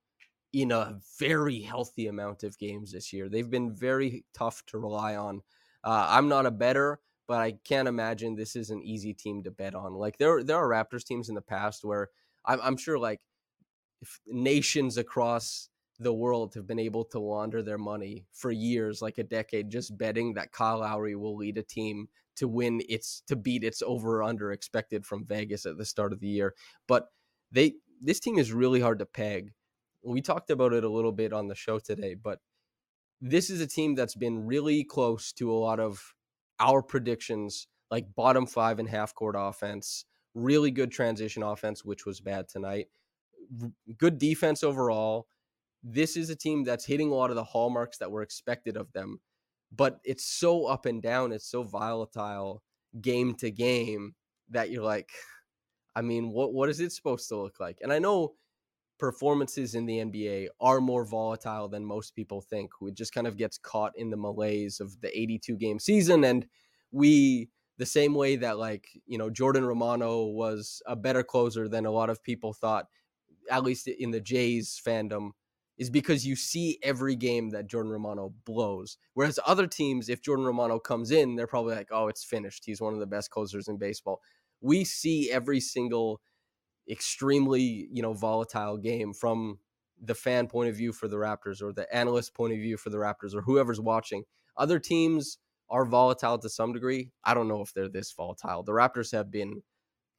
[0.53, 3.29] in a very healthy amount of games this year.
[3.29, 5.41] They've been very tough to rely on.
[5.83, 9.51] Uh, I'm not a better, but I can't imagine this is an easy team to
[9.51, 9.93] bet on.
[9.93, 12.09] Like there, there are Raptors teams in the past where
[12.45, 13.19] I'm, I'm sure like
[14.25, 19.23] nations across the world have been able to launder their money for years, like a
[19.23, 23.63] decade, just betting that Kyle Lowry will lead a team to win its to beat
[23.63, 26.53] its over under expected from Vegas at the start of the year.
[26.87, 27.07] But
[27.51, 29.53] they this team is really hard to peg.
[30.03, 32.39] We talked about it a little bit on the show today, but
[33.19, 36.13] this is a team that's been really close to a lot of
[36.59, 40.05] our predictions, like bottom five and half court offense,
[40.35, 42.87] really good transition offense, which was bad tonight,
[43.97, 45.27] good defense overall.
[45.83, 48.91] This is a team that's hitting a lot of the hallmarks that were expected of
[48.93, 49.19] them,
[49.71, 52.63] but it's so up and down, it's so volatile
[53.01, 54.15] game to game
[54.49, 55.09] that you're like,
[55.95, 57.79] I mean, what what is it supposed to look like?
[57.81, 58.35] And I know
[58.97, 62.71] performances in the NBA are more volatile than most people think.
[62.79, 66.23] Who just kind of gets caught in the malaise of the 82 game season.
[66.23, 66.45] And
[66.91, 71.85] we, the same way that, like, you know, Jordan Romano was a better closer than
[71.85, 72.87] a lot of people thought,
[73.51, 75.31] at least in the Jays fandom,
[75.77, 78.97] is because you see every game that Jordan Romano blows.
[79.13, 82.63] Whereas other teams, if Jordan Romano comes in, they're probably like, oh, it's finished.
[82.65, 84.21] He's one of the best closers in baseball.
[84.61, 86.19] We see every single
[86.89, 89.59] extremely you know volatile game from
[90.01, 92.89] the fan point of view for the Raptors or the analyst point of view for
[92.89, 94.23] the Raptors or whoever's watching.
[94.55, 97.11] Other teams are volatile to some degree.
[97.23, 98.63] I don't know if they're this volatile.
[98.63, 99.63] The Raptors have been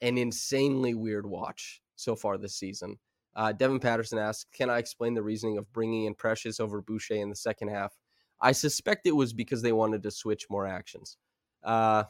[0.00, 2.98] an insanely weird watch so far this season.
[3.38, 7.14] Uh, Devin Patterson asks, "Can I explain the reasoning of bringing in Precious over Boucher
[7.14, 7.96] in the second half?"
[8.40, 11.16] I suspect it was because they wanted to switch more actions,
[11.62, 12.04] uh,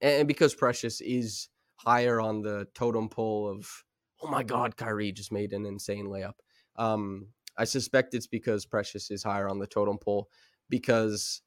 [0.00, 3.84] and because Precious is higher on the totem pole of
[4.22, 6.36] oh my god Kyrie just made an insane layup.
[6.76, 10.30] Um, I suspect it's because Precious is higher on the totem pole
[10.70, 11.42] because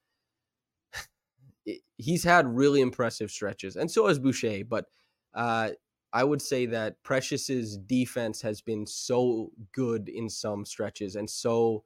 [1.98, 4.64] he's had really impressive stretches, and so has Boucher.
[4.64, 4.86] But
[5.34, 5.72] uh,
[6.16, 11.84] I would say that Precious's defense has been so good in some stretches and so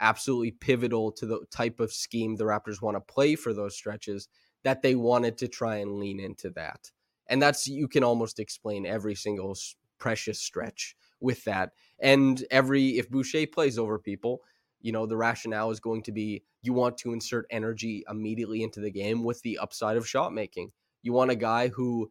[0.00, 4.28] absolutely pivotal to the type of scheme the Raptors want to play for those stretches
[4.64, 6.90] that they wanted to try and lean into that.
[7.26, 9.56] And that's you can almost explain every single
[9.98, 11.70] precious stretch with that.
[11.98, 14.42] And every if Boucher plays over people,
[14.82, 18.80] you know, the rationale is going to be you want to insert energy immediately into
[18.80, 20.72] the game with the upside of shot making.
[21.00, 22.10] You want a guy who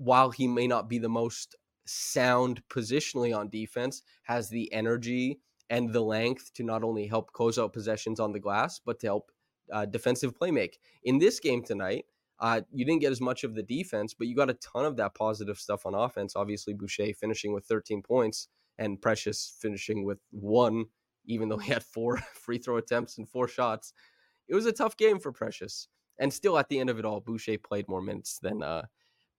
[0.00, 5.92] while he may not be the most sound positionally on defense, has the energy and
[5.92, 9.30] the length to not only help close out possessions on the glass, but to help
[9.72, 10.78] uh, defensive play make.
[11.04, 12.06] In this game tonight,
[12.42, 14.96] Uh, you didn't get as much of the defense, but you got a ton of
[14.96, 16.34] that positive stuff on offense.
[16.36, 20.86] Obviously, Boucher finishing with 13 points and Precious finishing with one,
[21.26, 23.92] even though he had four free throw attempts and four shots.
[24.48, 25.88] It was a tough game for Precious.
[26.18, 28.84] And still, at the end of it all, Boucher played more minutes than uh,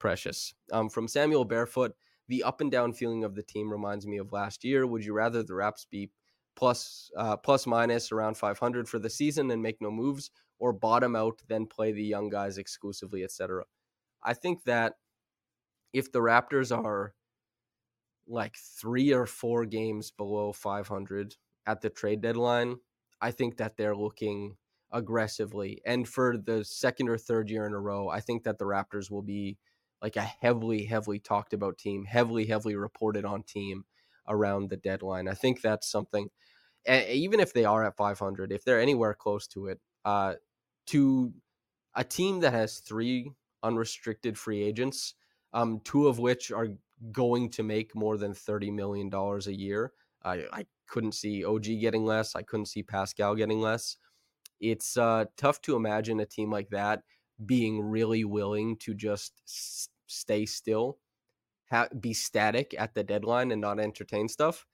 [0.01, 0.55] Precious.
[0.71, 1.93] Um, from Samuel Barefoot,
[2.27, 4.87] the up and down feeling of the team reminds me of last year.
[4.87, 6.09] Would you rather the Raps be
[6.55, 11.15] plus uh, plus minus around 500 for the season and make no moves, or bottom
[11.15, 13.63] out then play the young guys exclusively, etc.
[14.23, 14.93] I think that
[15.93, 17.13] if the Raptors are
[18.27, 21.35] like three or four games below 500
[21.67, 22.77] at the trade deadline,
[23.21, 24.57] I think that they're looking
[24.91, 25.79] aggressively.
[25.85, 29.11] And for the second or third year in a row, I think that the Raptors
[29.11, 29.59] will be
[30.01, 33.85] like a heavily, heavily talked about team, heavily, heavily reported on team
[34.27, 35.27] around the deadline.
[35.27, 36.29] I think that's something,
[36.87, 40.35] even if they are at 500, if they're anywhere close to it, uh,
[40.87, 41.33] to
[41.95, 43.31] a team that has three
[43.63, 45.13] unrestricted free agents,
[45.53, 46.69] um, two of which are
[47.11, 49.91] going to make more than $30 million a year.
[50.23, 52.35] I, I couldn't see OG getting less.
[52.35, 53.97] I couldn't see Pascal getting less.
[54.59, 57.01] It's uh, tough to imagine a team like that
[57.45, 60.99] being really willing to just s- stay still,
[61.69, 64.65] ha- be static at the deadline and not entertain stuff.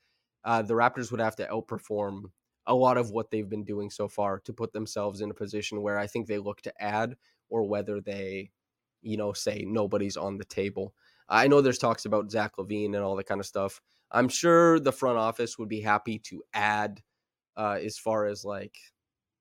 [0.43, 2.31] Uh, the Raptors would have to outperform
[2.65, 5.81] a lot of what they've been doing so far to put themselves in a position
[5.81, 7.15] where I think they look to add
[7.49, 8.51] or whether they,
[9.01, 10.93] you know, say nobody's on the table.
[11.29, 13.81] I know there's talks about Zach LaVine and all that kind of stuff.
[14.11, 17.01] I'm sure the front office would be happy to add
[17.57, 18.77] uh, as far as like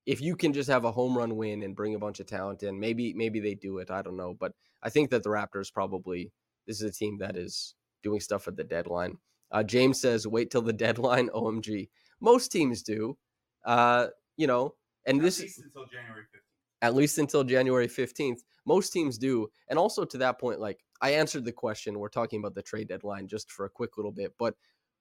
[0.07, 2.62] if you can just have a home run win and bring a bunch of talent
[2.62, 3.90] in, maybe maybe they do it.
[3.90, 6.33] I don't know, but I think that the Raptors probably
[6.66, 9.19] this is a team that is doing stuff at the deadline.
[9.53, 11.88] Uh, James says, "Wait till the deadline." OMG,
[12.21, 13.16] most teams do.
[13.64, 14.75] Uh, you know,
[15.07, 16.40] and At this least until January 15th.
[16.83, 18.40] at least until January 15th.
[18.64, 19.49] Most teams do.
[19.69, 22.88] And also to that point, like I answered the question, we're talking about the trade
[22.88, 24.55] deadline just for a quick little bit, but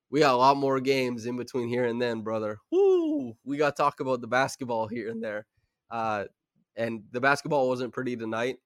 [0.09, 2.57] we got a lot more games in between here and then, brother.
[2.71, 3.35] Woo!
[3.43, 5.45] We got to talk about the basketball here and there.
[5.89, 6.25] Uh,
[6.75, 8.57] and the basketball wasn't pretty tonight.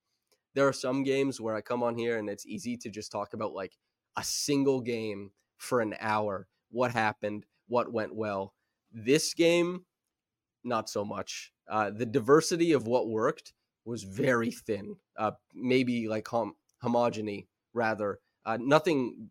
[0.55, 3.33] There are some games where I come on here and it's easy to just talk
[3.33, 3.77] about like
[4.17, 6.47] a single game for an hour.
[6.71, 7.45] What happened?
[7.67, 8.53] What went well?
[8.91, 9.85] This game,
[10.63, 11.53] not so much.
[11.69, 13.53] Uh, the diversity of what worked
[13.85, 14.95] was very thin.
[15.17, 18.19] Uh, maybe like hom- homogeny rather.
[18.45, 19.29] Uh, nothing.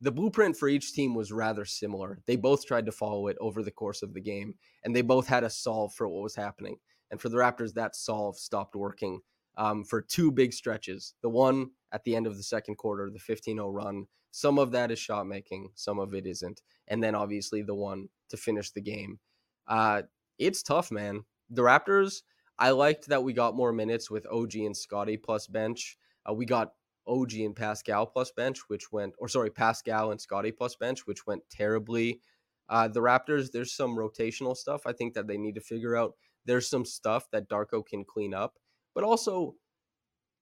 [0.00, 2.20] The blueprint for each team was rather similar.
[2.26, 5.26] They both tried to follow it over the course of the game, and they both
[5.26, 6.76] had a solve for what was happening.
[7.10, 9.20] And for the Raptors, that solve stopped working
[9.56, 11.14] um, for two big stretches.
[11.22, 14.06] The one at the end of the second quarter, the 15 0 run.
[14.30, 16.62] Some of that is shot making, some of it isn't.
[16.86, 19.18] And then obviously the one to finish the game.
[19.66, 20.02] Uh,
[20.38, 21.24] it's tough, man.
[21.50, 22.22] The Raptors,
[22.58, 25.98] I liked that we got more minutes with OG and Scottie plus bench.
[26.28, 26.72] Uh, we got
[27.08, 31.26] OG and Pascal plus bench, which went, or sorry, Pascal and Scottie plus bench, which
[31.26, 32.20] went terribly.
[32.68, 36.14] Uh, the Raptors, there's some rotational stuff I think that they need to figure out.
[36.44, 38.58] There's some stuff that Darko can clean up,
[38.94, 39.54] but also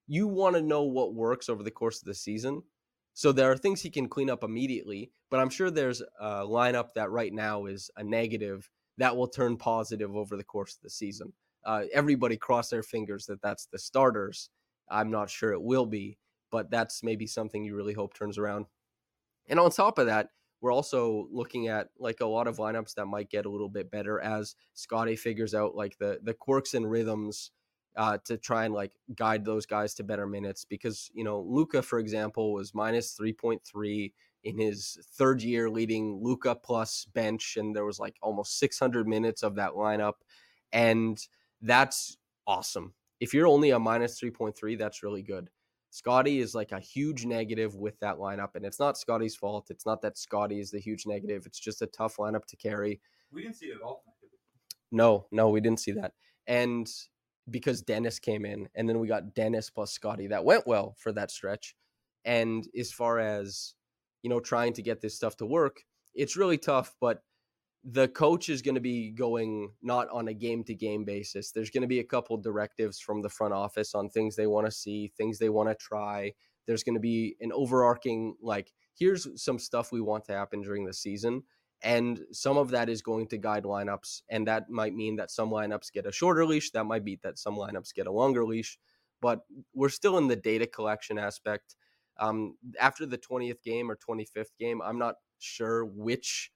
[0.07, 2.63] you want to know what works over the course of the season.
[3.15, 6.89] So there are things he can clean up immediately, but I'm sure there's a lineup
[6.95, 10.91] that right now is a negative that will turn positive over the course of the
[10.91, 11.33] season.
[11.65, 14.51] Uh, everybody cross their fingers that that's the starters.
[14.89, 16.19] I'm not sure it will be,
[16.51, 18.67] but that's maybe something you really hope turns around.
[19.49, 20.31] And on top of that,
[20.61, 23.91] we're also looking at like a lot of lineups that might get a little bit
[23.91, 27.51] better as Scottie figures out like the the quirks and rhythms
[27.97, 30.65] uh, to try and like guide those guys to better minutes.
[30.65, 35.69] Because you know Luka for example, was minus three point three in his third year
[35.69, 40.15] leading Luka plus bench, and there was like almost 600 minutes of that lineup,
[40.73, 41.19] and
[41.61, 42.95] that's awesome.
[43.21, 45.51] If you're only a minus 3.3, that's really good.
[45.91, 49.69] Scottie is like a huge negative with that lineup, and it's not Scottie's fault.
[49.71, 51.47] It's not that Scottie is the huge negative.
[51.47, 53.01] It's just a tough lineup to carry.
[53.33, 54.17] We didn't see it at all tonight.
[54.21, 54.97] did we?
[54.97, 56.13] No, no, we didn't see that.
[56.47, 56.91] And
[57.51, 60.29] because Dennis came in, and then we got Dennis plus Scottie.
[60.29, 61.77] That went well for that stretch.
[62.25, 63.75] And as far as,
[64.23, 65.83] you know, trying to get this stuff to work,
[66.15, 67.23] it's really tough, but
[67.89, 71.53] the coach is going to be going not on a game to game basis.
[71.53, 74.67] There's going to be a couple directives from the front office on things they want
[74.67, 76.33] to see, things they want to try.
[76.67, 80.85] There's going to be an overarching, like, here's some stuff we want to happen during
[80.85, 81.45] the season.
[81.81, 84.23] And some of that is going to guide lineups.
[84.31, 86.73] And that might mean that some lineups get a shorter leash.
[86.73, 88.79] That might be that some lineups get a longer leash.
[89.23, 89.43] But
[89.75, 91.77] we're still in the data collection aspect.
[92.19, 96.51] Um, after the 20th game or 25th game, I'm not sure which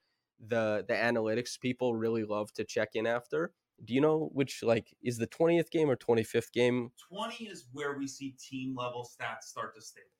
[0.48, 3.52] the the analytics people really love to check in after.
[3.84, 6.90] Do you know which like is the 20th game or 25th game?
[7.12, 10.10] 20 is where we see team level stats start to stabilize.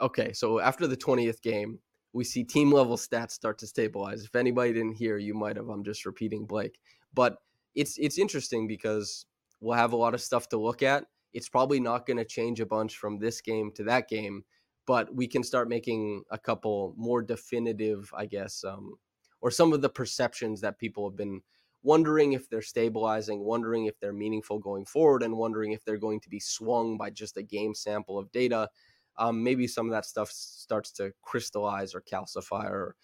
[0.00, 1.78] Okay, so after the 20th game,
[2.12, 4.24] we see team level stats start to stabilize.
[4.24, 5.68] If anybody didn't hear, you might have.
[5.68, 6.78] I'm just repeating Blake.
[7.12, 7.36] But
[7.74, 9.26] it's it's interesting because
[9.60, 11.04] we'll have a lot of stuff to look at.
[11.32, 14.44] It's probably not going to change a bunch from this game to that game,
[14.86, 18.94] but we can start making a couple more definitive, I guess, um,
[19.40, 21.40] or some of the perceptions that people have been
[21.82, 26.20] wondering if they're stabilizing, wondering if they're meaningful going forward, and wondering if they're going
[26.20, 28.68] to be swung by just a game sample of data.
[29.16, 32.96] Um, maybe some of that stuff starts to crystallize or calcify or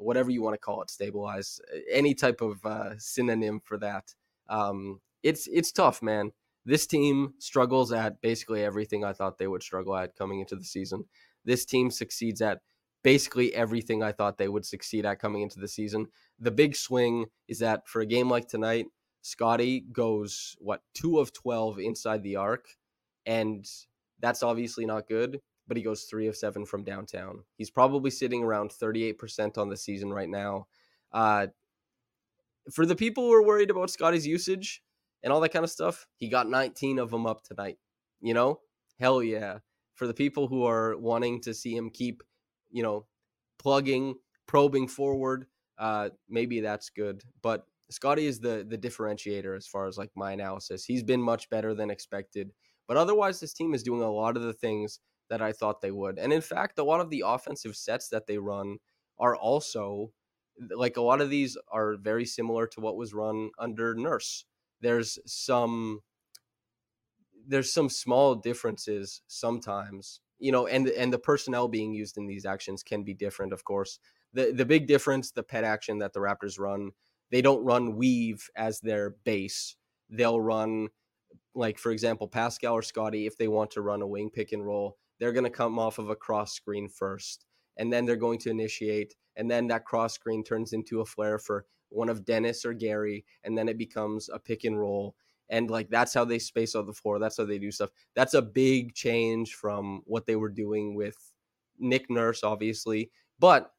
[0.00, 1.60] whatever you want to call it, stabilize.
[1.90, 4.14] Any type of uh, synonym for that.
[4.48, 6.32] Um, it's it's tough, man.
[6.64, 10.64] This team struggles at basically everything I thought they would struggle at coming into the
[10.64, 11.04] season.
[11.44, 12.60] This team succeeds at
[13.02, 16.08] basically everything I thought they would succeed at coming into the season.
[16.38, 18.86] The big swing is that for a game like tonight,
[19.22, 22.68] Scottie goes what two of twelve inside the arc,
[23.26, 23.66] and
[24.20, 25.40] that's obviously not good.
[25.68, 27.44] But he goes three of seven from downtown.
[27.56, 30.66] He's probably sitting around thirty eight percent on the season right now.
[31.12, 31.48] Uh,
[32.72, 34.82] for the people who are worried about Scottie's usage
[35.22, 37.78] and all that kind of stuff, he got 19 of them up tonight.
[38.20, 38.60] You know,
[38.98, 39.58] hell yeah.
[39.94, 42.22] For the people who are wanting to see him keep
[42.70, 43.06] you know,
[43.58, 44.16] plugging,
[44.46, 45.46] probing forward,
[45.78, 47.22] uh, maybe that's good.
[47.42, 50.84] But Scottie is the the differentiator as far as like my analysis.
[50.84, 52.52] He's been much better than expected.
[52.86, 55.92] But otherwise, this team is doing a lot of the things that I thought they
[55.92, 56.18] would.
[56.18, 58.78] And in fact, a lot of the offensive sets that they run
[59.18, 60.12] are also
[60.74, 64.44] like a lot of these are very similar to what was run under Nurse.
[64.80, 66.00] There's some
[67.46, 72.46] there's some small differences sometimes you know, and and the personnel being used in these
[72.46, 73.98] actions can be different, of course.
[74.32, 76.90] The the big difference, the pet action that the Raptors run,
[77.30, 79.76] they don't run weave as their base.
[80.08, 80.88] They'll run
[81.54, 84.64] like for example, Pascal or Scottie, if they want to run a wing pick and
[84.64, 87.44] roll, they're going to come off of a cross screen first,
[87.76, 91.38] and then they're going to initiate, and then that cross screen turns into a flare
[91.38, 95.16] for one of Dennis or Gary, and then it becomes a pick and roll,
[95.50, 97.18] and like that's how they space on the floor.
[97.18, 97.90] That's how they do stuff.
[98.14, 101.16] That's a big change from what they were doing with
[101.78, 103.10] Nick Nurse, obviously.
[103.38, 103.70] But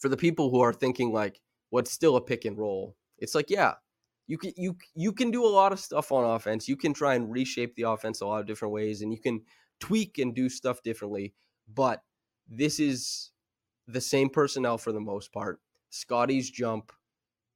[0.00, 1.40] for the people who are thinking like,
[1.70, 2.96] what's still a pick and roll?
[3.18, 3.74] It's like, yeah,
[4.26, 6.68] you can you you can do a lot of stuff on offense.
[6.68, 9.42] You can try and reshape the offense a lot of different ways, and you can
[9.80, 11.34] tweak and do stuff differently.
[11.72, 12.02] But
[12.48, 13.32] this is
[13.86, 15.60] the same personnel for the most part.
[15.90, 16.92] Scottie's jump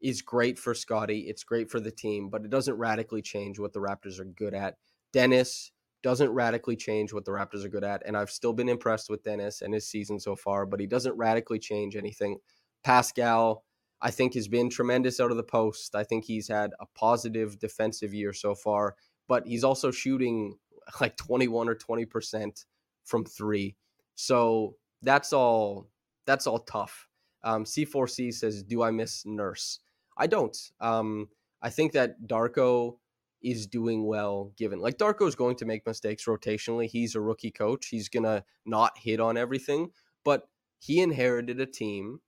[0.01, 1.27] is great for Scottie.
[1.29, 4.55] It's great for the team, but it doesn't radically change what the Raptors are good
[4.55, 4.77] at.
[5.13, 5.73] Dennis
[6.03, 8.03] doesn't radically change what the Raptors are good at.
[8.07, 11.17] And I've still been impressed with Dennis and his season so far, but he doesn't
[11.17, 12.39] radically change anything.
[12.83, 13.65] Pascal,
[14.01, 15.95] I think, has been tremendous out of the post.
[15.95, 18.97] I think he's had a positive defensive year so far,
[19.29, 20.57] but he's also shooting
[21.01, 22.65] like 21 or 20%
[23.05, 23.77] from three.
[24.15, 25.89] So that's all
[26.27, 27.09] that's all tough.
[27.43, 29.81] Um, C4C says, Do I miss Nurse?
[30.21, 30.57] I don't.
[30.81, 31.29] Um,
[31.63, 32.99] I think that Darko
[33.43, 36.87] is doing well given like Darko is going to make mistakes rotationally.
[36.87, 37.87] He's a rookie coach.
[37.87, 39.93] He's going to not hit on everything,
[40.25, 40.47] but
[40.79, 42.21] he inherited a team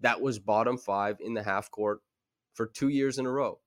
[0.00, 2.00] that was bottom 5 in the half court
[2.54, 3.58] for 2 years in a row.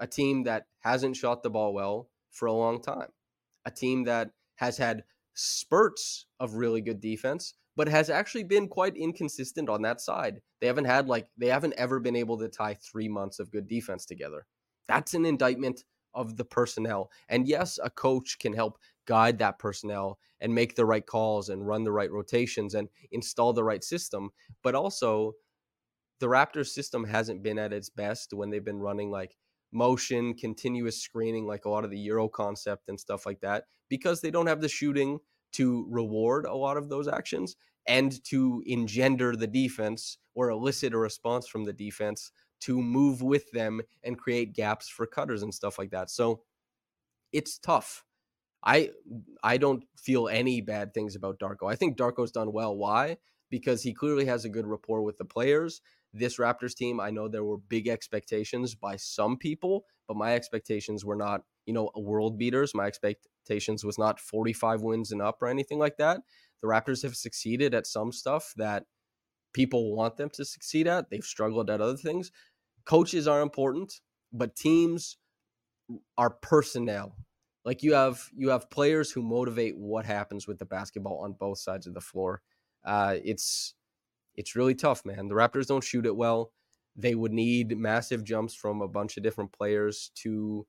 [0.00, 3.10] A team that hasn't shot the ball well for a long time.
[3.64, 8.96] A team that has had spurts of really good defense, but has actually been quite
[8.96, 10.42] inconsistent on that side.
[10.60, 13.68] They haven't had like they haven't ever been able to tie 3 months of good
[13.68, 14.46] defense together.
[14.88, 17.10] That's an indictment of the personnel.
[17.28, 21.66] And yes, a coach can help guide that personnel and make the right calls and
[21.66, 24.30] run the right rotations and install the right system,
[24.64, 25.34] but also
[26.18, 29.36] the Raptors system hasn't been at its best when they've been running like
[29.70, 34.20] motion, continuous screening, like a lot of the Euro concept and stuff like that, because
[34.20, 35.20] they don't have the shooting
[35.52, 40.98] to reward a lot of those actions and to engender the defense or elicit a
[40.98, 42.30] response from the defense
[42.60, 46.10] to move with them and create gaps for cutters and stuff like that.
[46.10, 46.42] So
[47.32, 48.04] it's tough.
[48.62, 48.90] I
[49.42, 51.70] I don't feel any bad things about Darko.
[51.70, 52.76] I think Darko's done well.
[52.76, 53.16] Why?
[53.50, 55.80] Because he clearly has a good rapport with the players.
[56.12, 61.04] This Raptors team, I know there were big expectations by some people, but my expectations
[61.04, 62.74] were not, you know, world beaters.
[62.74, 66.20] My expectations was not 45 wins and up or anything like that.
[66.62, 68.84] The Raptors have succeeded at some stuff that
[69.52, 71.10] people want them to succeed at.
[71.10, 72.32] They've struggled at other things.
[72.84, 74.00] Coaches are important,
[74.32, 75.18] but teams
[76.16, 77.14] are personnel.
[77.64, 81.58] Like you have you have players who motivate what happens with the basketball on both
[81.58, 82.40] sides of the floor.
[82.84, 83.74] Uh, it's
[84.36, 85.28] it's really tough, man.
[85.28, 86.52] The Raptors don't shoot it well.
[86.98, 90.66] They would need massive jumps from a bunch of different players to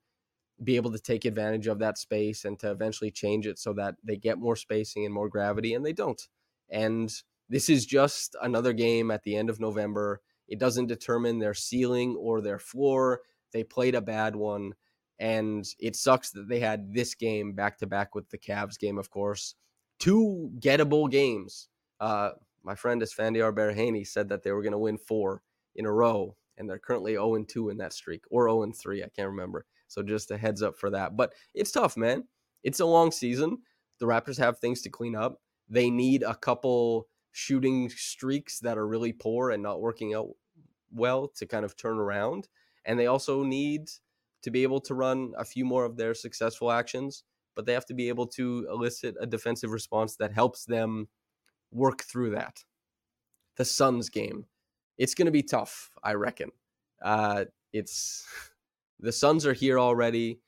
[0.63, 3.95] be able to take advantage of that space and to eventually change it so that
[4.03, 6.21] they get more spacing and more gravity, and they don't.
[6.69, 7.11] And
[7.49, 10.21] this is just another game at the end of November.
[10.47, 13.21] It doesn't determine their ceiling or their floor.
[13.51, 14.73] They played a bad one,
[15.17, 18.99] and it sucks that they had this game back to back with the Cavs game,
[18.99, 19.55] of course.
[19.97, 21.69] Two gettable games.
[21.99, 22.31] Uh,
[22.63, 25.41] my friend Esfandiar Baraheni said that they were going to win four
[25.75, 29.03] in a row, and they're currently 0 2 in that streak, or 0 3.
[29.03, 29.65] I can't remember.
[29.87, 31.17] So just a heads up for that.
[31.17, 32.25] But it's tough, man.
[32.63, 33.59] It's a long season.
[33.99, 35.41] The Raptors have things to clean up.
[35.67, 40.29] They need a couple shooting streaks that are really poor and not working out
[40.91, 42.47] well to kind of turn around.
[42.85, 43.89] And they also need
[44.41, 47.23] to be able to run a few more of their successful actions,
[47.55, 51.07] but they have to be able to elicit a defensive response that helps them
[51.71, 52.63] work through that.
[53.57, 54.45] The Suns game.
[54.99, 56.51] It's going to be tough, I reckon.
[57.01, 58.27] Uh, it's
[58.99, 60.41] the Suns are here already.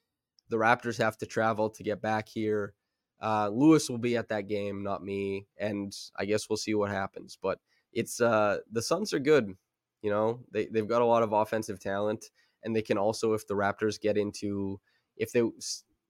[0.49, 2.73] The Raptors have to travel to get back here.
[3.21, 6.91] Uh, Lewis will be at that game, not me, and I guess we'll see what
[6.91, 7.37] happens.
[7.41, 7.59] But
[7.93, 9.53] it's uh, the Suns are good.
[10.01, 12.25] You know, they they've got a lot of offensive talent,
[12.63, 14.81] and they can also, if the Raptors get into,
[15.15, 15.43] if they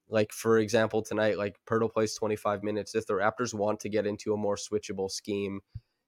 [0.08, 2.94] like for example tonight, like Poeltl plays 25 minutes.
[2.94, 5.60] If the Raptors want to get into a more switchable scheme,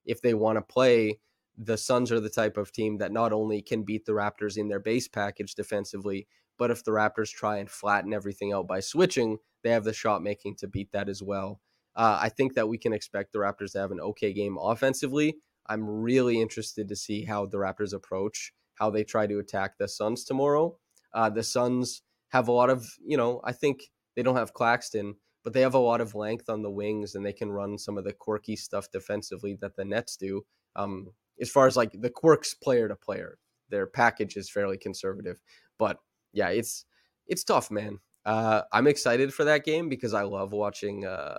[0.04, 1.20] if they want to play,
[1.56, 4.68] the Suns are the type of team that not only can beat the Raptors in
[4.68, 6.26] their base package defensively,
[6.58, 10.22] but if the Raptors try and flatten everything out by switching, they have the shot
[10.22, 11.60] making to beat that as well.
[11.96, 15.36] Uh, I think that we can expect the Raptors to have an okay game offensively.
[15.66, 19.88] I'm really interested to see how the Raptors approach, how they try to attack the
[19.88, 20.76] Suns tomorrow.
[21.12, 25.14] Uh, the Suns have a lot of, you know, I think they don't have Claxton,
[25.44, 27.96] but they have a lot of length on the wings and they can run some
[27.96, 30.44] of the quirky stuff defensively that the Nets do.
[30.74, 35.40] Um, as far as like the quirks player to player, their package is fairly conservative.
[35.78, 35.98] But
[36.32, 36.84] yeah, it's
[37.26, 38.00] it's tough, man.
[38.24, 41.04] Uh, I'm excited for that game because I love watching.
[41.04, 41.38] Uh,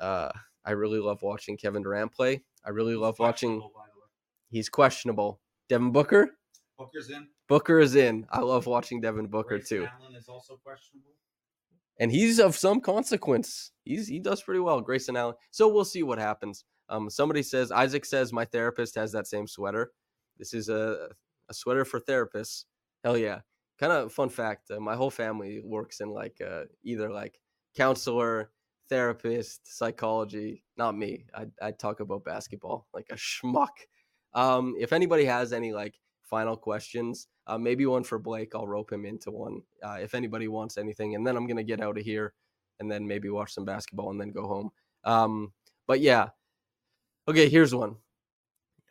[0.00, 0.30] uh,
[0.64, 2.42] I really love watching Kevin Durant play.
[2.64, 3.62] I really he's love watching.
[4.50, 5.40] He's questionable.
[5.68, 6.30] Devin Booker.
[6.78, 7.28] Booker's in.
[7.48, 8.26] Booker is in.
[8.30, 9.88] I love watching Devin Booker Grayson too.
[10.00, 11.12] Allen is also questionable.
[11.98, 13.72] And he's of some consequence.
[13.84, 15.36] He's he does pretty well, Grayson Allen.
[15.50, 16.64] So we'll see what happens.
[16.88, 19.92] Um, somebody says Isaac says my therapist has that same sweater.
[20.38, 21.08] This is a
[21.48, 22.64] a sweater for therapists.
[23.04, 23.40] Hell yeah!
[23.78, 24.70] Kind of fun fact.
[24.70, 27.40] Uh, my whole family works in like uh, either like
[27.76, 28.50] counselor,
[28.88, 30.64] therapist, psychology.
[30.76, 31.26] Not me.
[31.34, 33.86] I I talk about basketball like a schmuck.
[34.34, 38.54] Um, if anybody has any like final questions, uh, maybe one for Blake.
[38.54, 39.62] I'll rope him into one.
[39.82, 42.34] Uh, if anybody wants anything, and then I'm gonna get out of here,
[42.80, 44.70] and then maybe watch some basketball, and then go home.
[45.04, 45.52] Um,
[45.86, 46.30] but yeah,
[47.28, 47.96] Okay, here's one.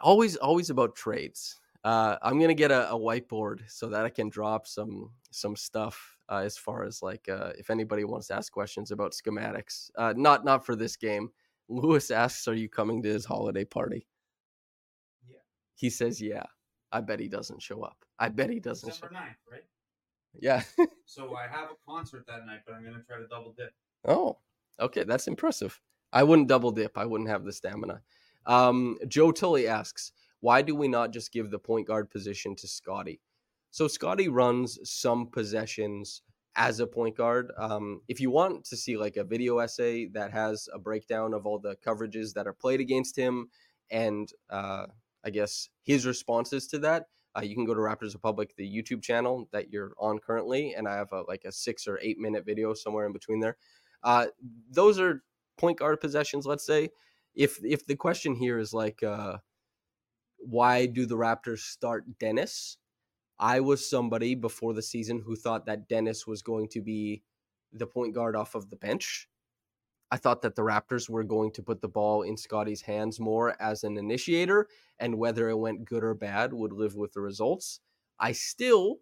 [0.01, 1.59] Always, always about trades.
[1.83, 6.17] Uh, I'm gonna get a, a, whiteboard so that I can drop some some stuff
[6.29, 9.91] uh, as far as like uh, if anybody wants to ask questions about schematics.
[9.95, 11.29] Uh, not not for this game.
[11.69, 14.07] Lewis asks, "Are you coming to his holiday party?"
[15.29, 15.37] Yeah.
[15.75, 16.43] He says, "Yeah."
[16.91, 17.97] I bet he doesn't show up.
[18.19, 18.87] I bet he doesn't.
[18.87, 19.65] December 9th, right?
[20.39, 20.63] Yeah.
[21.05, 23.73] so I have a concert that night, but I'm gonna try to double dip.
[24.07, 24.37] Oh,
[24.79, 25.79] okay, that's impressive.
[26.13, 26.97] I wouldn't double dip.
[26.97, 28.01] I wouldn't have the stamina.
[28.45, 32.67] Um, Joe Tully asks, why do we not just give the point guard position to
[32.67, 33.21] Scottie?
[33.71, 36.21] So Scottie runs some possessions
[36.55, 37.51] as a point guard.
[37.57, 41.45] Um, if you want to see like a video essay that has a breakdown of
[41.45, 43.49] all the coverages that are played against him
[43.91, 44.85] and uh,
[45.23, 49.01] I guess his responses to that, uh, you can go to Raptors Republic, the YouTube
[49.01, 52.45] channel that you're on currently, and I have a, like a six or eight minute
[52.45, 53.57] video somewhere in between there.
[54.03, 54.27] Uh,
[54.71, 55.23] those are
[55.57, 56.89] point guard possessions, let's say
[57.35, 59.37] if if the question here is like uh
[60.37, 62.77] why do the Raptors start Dennis?
[63.39, 67.23] I was somebody before the season who thought that Dennis was going to be
[67.73, 69.27] the point guard off of the bench.
[70.11, 73.59] I thought that the Raptors were going to put the ball in Scottie's hands more
[73.61, 74.67] as an initiator,
[74.99, 77.81] and whether it went good or bad would live with the results.
[78.19, 78.97] I still,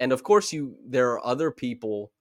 [0.00, 2.12] and of course, you there are other people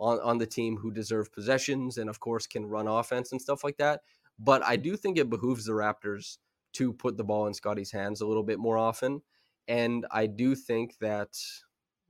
[0.00, 3.62] on, on the team who deserve possessions and of course can run offense and stuff
[3.62, 4.00] like that.
[4.42, 6.38] But I do think it behooves the Raptors
[6.72, 9.20] to put the ball in Scottie's hands a little bit more often.
[9.68, 11.36] And I do think that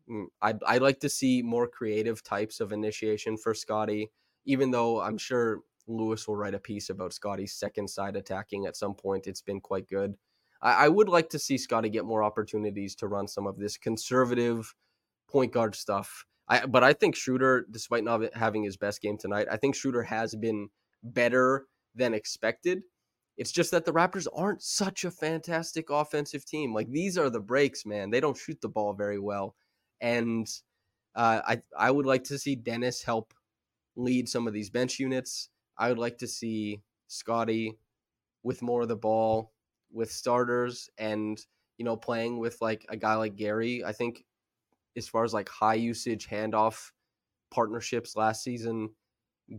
[0.09, 4.11] mm, I'd, I'd like to see more creative types of initiation for Scottie,
[4.45, 8.77] even though I'm sure Lewis will write a piece about Scottie's second side attacking at
[8.77, 9.27] some point.
[9.27, 10.15] It's been quite good.
[10.63, 13.77] I, I would like to see Scotty get more opportunities to run some of this
[13.77, 14.75] conservative
[15.29, 16.27] point guard stuff.
[16.49, 20.03] I, but I think Schroeder, despite not having his best game tonight, I think Schroeder
[20.05, 20.69] has been
[21.03, 22.83] better than expected.
[23.37, 26.75] It's just that the Raptors aren't such a fantastic offensive team.
[26.75, 28.11] Like these are the breaks, man.
[28.11, 29.55] They don't shoot the ball very well,
[30.01, 30.47] and
[31.15, 33.33] uh, I I would like to see Dennis help
[33.97, 35.49] lead some of these bench units.
[35.79, 37.79] I would like to see Scottie
[38.43, 39.53] with more of the ball
[39.93, 41.45] with starters and
[41.79, 43.85] you know playing with like a guy like Gary.
[43.85, 44.25] I think
[44.97, 46.93] as far as like high usage handoff
[47.51, 48.91] partnerships last season,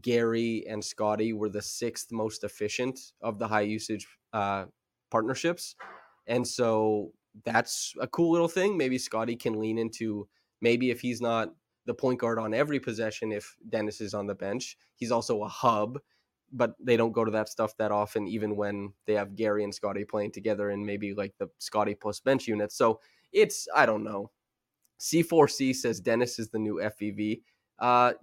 [0.01, 4.65] Gary and Scottie were the sixth most efficient of the high usage uh,
[5.09, 5.75] partnerships.
[6.27, 7.11] And so
[7.43, 8.77] that's a cool little thing.
[8.77, 10.27] Maybe Scottie can lean into
[10.61, 11.49] maybe if he's not
[11.85, 15.47] the point guard on every possession, if Dennis is on the bench, he's also a
[15.47, 15.99] hub,
[16.51, 19.73] but they don't go to that stuff that often, even when they have Gary and
[19.73, 22.71] Scottie playing together and maybe like the Scottie plus bench unit.
[22.71, 22.99] So
[23.33, 24.31] it's, I don't know.
[24.99, 27.41] C4C says Dennis is the new FVV.
[27.79, 28.13] Uh,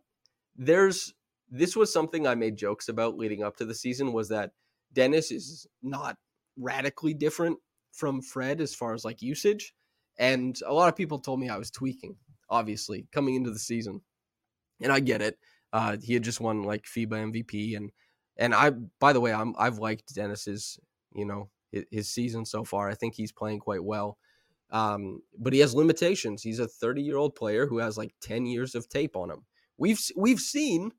[0.56, 1.14] there's
[1.50, 4.52] this was something I made jokes about leading up to the season was that
[4.92, 6.16] Dennis is not
[6.56, 7.58] radically different
[7.92, 9.74] from Fred as far as like usage.
[10.18, 12.16] And a lot of people told me I was tweaking,
[12.50, 14.00] obviously, coming into the season.
[14.80, 15.38] And I get it.
[15.72, 17.90] Uh, he had just won like FIBA MVP and
[18.36, 18.70] and I
[19.00, 20.78] by the way, I'm I've liked Dennis's,
[21.12, 22.88] you know, his, his season so far.
[22.88, 24.18] I think he's playing quite well.
[24.70, 26.42] Um, but he has limitations.
[26.42, 29.44] He's a 30 year old player who has like 10 years of tape on him.
[29.76, 30.92] We've we've seen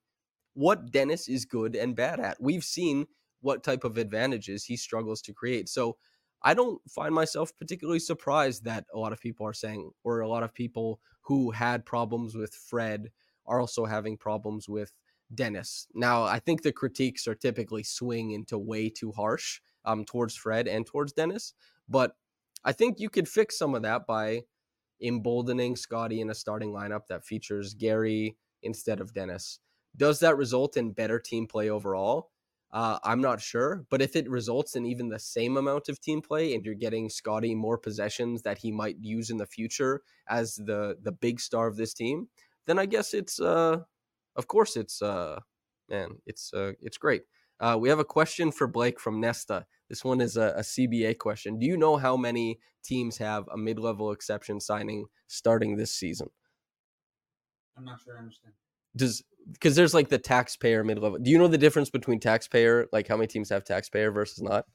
[0.60, 2.36] what Dennis is good and bad at.
[2.42, 3.06] We've seen
[3.40, 5.70] what type of advantages he struggles to create.
[5.70, 5.96] So
[6.44, 10.28] I don't find myself particularly surprised that a lot of people are saying, or a
[10.28, 13.10] lot of people who had problems with Fred
[13.46, 14.92] are also having problems with
[15.34, 15.88] Dennis.
[15.94, 20.68] Now, I think the critiques are typically swing into way too harsh um, towards Fred
[20.68, 21.54] and towards Dennis,
[21.88, 22.18] but
[22.66, 24.42] I think you could fix some of that by
[25.02, 29.62] emboldening Scottie in a starting lineup that features Gary instead of Dennis.
[29.96, 32.30] Does that result in better team play overall?
[32.72, 36.22] Uh, I'm not sure, but if it results in even the same amount of team
[36.22, 40.56] play and you're getting Scottie more possessions that he might use in the future as
[40.56, 42.28] the the big star of this team,
[42.68, 43.78] then I guess it's uh,
[44.36, 45.40] of course it's uh,
[45.90, 47.24] man, it's uh, it's great.
[47.60, 49.66] Uh, we have a question for Blake from Nesta.
[49.90, 51.58] This one is a, a CBA question.
[51.60, 56.30] Do you know how many teams have a mid-level exception signing starting this season?
[57.76, 58.54] I'm not sure I understand.
[59.00, 61.18] Does because there's like the taxpayer mid level.
[61.18, 64.66] Do you know the difference between taxpayer, like how many teams have taxpayer versus not?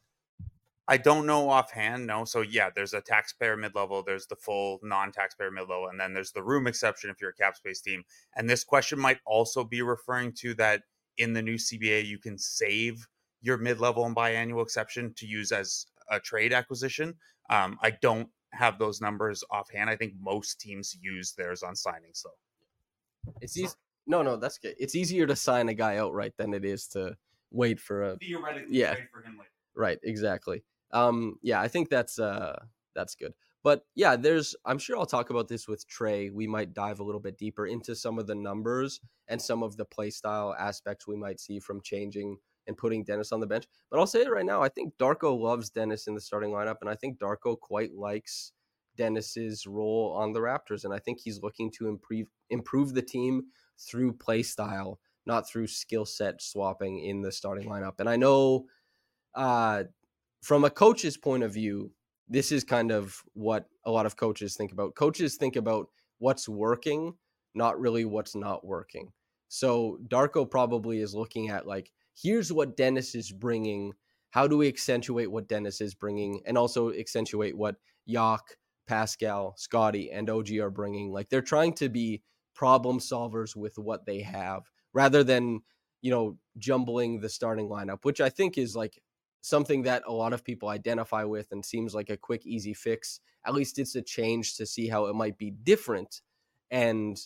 [0.86, 2.06] I don't know offhand.
[2.06, 2.24] No.
[2.24, 4.02] So yeah, there's a taxpayer mid level.
[4.02, 7.34] There's the full non-taxpayer mid level, and then there's the room exception if you're a
[7.34, 8.04] cap space team.
[8.36, 10.82] And this question might also be referring to that
[11.16, 13.06] in the new CBA you can save
[13.40, 17.14] your mid level and biannual exception to use as a trade acquisition.
[17.50, 19.90] Um, I don't have those numbers offhand.
[19.90, 23.32] I think most teams use theirs on signings though.
[23.40, 23.74] It's easy.
[24.06, 24.74] No, no, that's good.
[24.78, 27.16] It's easier to sign a guy outright than it is to
[27.50, 28.94] wait for a Theoretically, Yeah.
[29.12, 29.50] for him later.
[29.74, 29.98] right.
[30.02, 30.62] Exactly.
[30.92, 32.56] Um, yeah, I think that's uh
[32.94, 33.32] that's good.
[33.62, 36.30] But yeah, there's I'm sure I'll talk about this with Trey.
[36.30, 39.76] We might dive a little bit deeper into some of the numbers and some of
[39.76, 42.36] the play style aspects we might see from changing
[42.66, 43.66] and putting Dennis on the bench.
[43.90, 46.76] But I'll say it right now, I think Darko loves Dennis in the starting lineup,
[46.82, 48.52] and I think Darko quite likes
[48.96, 53.42] Dennis's role on the Raptors, and I think he's looking to improve improve the team
[53.78, 57.94] through play style, not through skill set swapping in the starting lineup.
[57.98, 58.66] And I know
[59.34, 59.84] uh,
[60.42, 61.90] from a coach's point of view,
[62.28, 64.94] this is kind of what a lot of coaches think about.
[64.94, 67.14] Coaches think about what's working,
[67.54, 69.12] not really what's not working.
[69.48, 73.92] So Darko probably is looking at like, here's what Dennis is bringing.
[74.30, 78.40] How do we accentuate what Dennis is bringing, and also accentuate what Yak,
[78.86, 81.12] Pascal, Scottie, and OG are bringing?
[81.12, 82.22] Like they're trying to be
[82.54, 85.60] problem solvers with what they have, rather than
[86.00, 89.00] you know jumbling the starting lineup, which I think is like
[89.44, 93.20] something that a lot of people identify with and seems like a quick, easy fix.
[93.46, 96.22] At least it's a change to see how it might be different.
[96.70, 97.18] And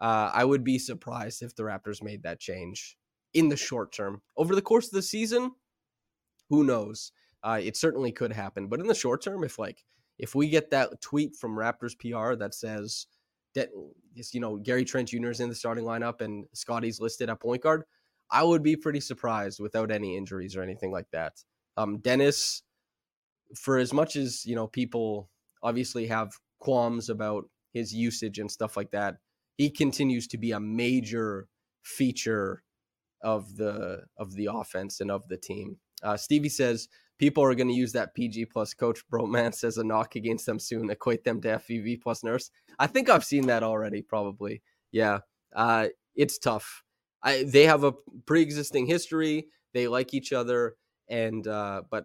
[0.00, 2.96] uh, I would be surprised if the Raptors made that change
[3.32, 4.22] in the short term.
[4.36, 5.52] Over the course of the season,
[6.48, 7.12] who knows?
[7.44, 8.66] Uh, it certainly could happen.
[8.66, 9.84] But in the short term, if like
[10.18, 13.06] if we get that tweet from Raptors PR that says
[13.54, 13.70] that
[14.32, 15.30] you know Gary Trent Jr.
[15.30, 17.84] is in the starting lineup and Scottie's listed at point guard,
[18.30, 21.34] I would be pretty surprised without any injuries or anything like that.
[21.76, 22.62] Um, Dennis,
[23.56, 25.30] for as much as you know, people
[25.62, 29.16] obviously have qualms about his usage and stuff like that.
[29.56, 31.48] He continues to be a major
[31.82, 32.62] feature
[33.22, 35.76] of the of the offense and of the team.
[36.02, 36.88] Uh, Stevie says
[37.18, 40.58] people are going to use that PG plus coach bromance as a knock against them
[40.58, 42.50] soon, equate them to FVV plus nurse.
[42.78, 44.02] I think I've seen that already.
[44.02, 45.20] Probably, yeah.
[45.54, 46.82] Uh, it's tough.
[47.22, 47.92] I they have a
[48.26, 49.46] pre-existing history.
[49.74, 50.76] They like each other,
[51.08, 52.04] and uh, but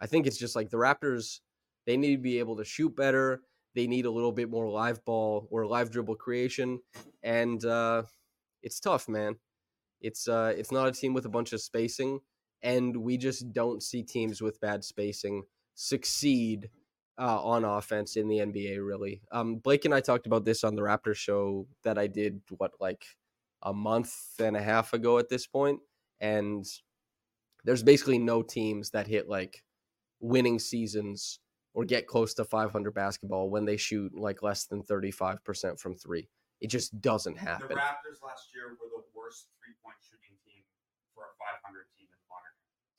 [0.00, 1.40] I think it's just like the Raptors.
[1.86, 3.42] They need to be able to shoot better.
[3.74, 6.80] They need a little bit more live ball or live dribble creation,
[7.22, 8.04] and uh,
[8.62, 9.36] it's tough, man.
[10.00, 12.20] It's uh, it's not a team with a bunch of spacing,
[12.62, 15.42] and we just don't see teams with bad spacing
[15.74, 16.70] succeed
[17.18, 18.84] uh, on offense in the NBA.
[18.84, 22.40] Really, um, Blake and I talked about this on the Raptors show that I did
[22.58, 23.04] what like
[23.62, 25.80] a month and a half ago at this point,
[26.20, 26.64] and
[27.64, 29.64] there's basically no teams that hit like
[30.20, 31.40] winning seasons
[31.74, 36.28] or get close to 500 basketball when they shoot like less than 35% from three.
[36.60, 37.68] It just doesn't happen.
[37.68, 40.62] The Raptors last year were the worst three point shooting team
[41.14, 42.08] for a 500 team.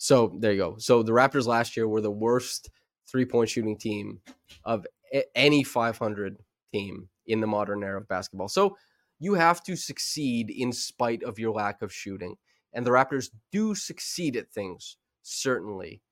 [0.06, 0.76] So there you go.
[0.78, 2.70] So the Raptors last year were the worst
[3.10, 4.22] three point shooting team
[4.64, 4.86] of
[5.34, 6.38] any 500
[6.72, 8.48] team in the modern era of basketball.
[8.48, 8.78] So
[9.18, 12.36] you have to succeed in spite of your lack of shooting.
[12.72, 16.04] And the Raptors do succeed at things, certainly,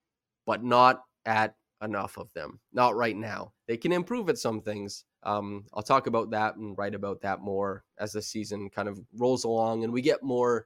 [0.48, 2.62] but not at enough of them.
[2.74, 3.54] Not right now.
[3.68, 5.06] They can improve at some things.
[5.22, 9.00] Um, I'll talk about that and write about that more as the season kind of
[9.16, 10.66] rolls along and we get more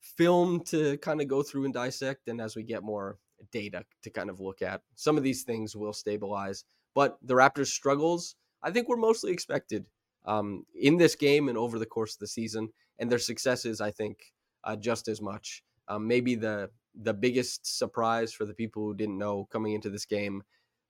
[0.00, 2.28] film to kind of go through and dissect.
[2.28, 3.18] And as we get more
[3.52, 6.64] data to kind of look at, some of these things will stabilize.
[6.94, 9.86] But the Raptors' struggles, I think, were mostly expected
[10.26, 12.70] um, in this game and over the course of the season.
[12.98, 14.18] And their successes, I think,
[14.64, 15.62] uh, just as much.
[15.88, 20.04] Um, maybe the the biggest surprise for the people who didn't know coming into this
[20.04, 20.42] game,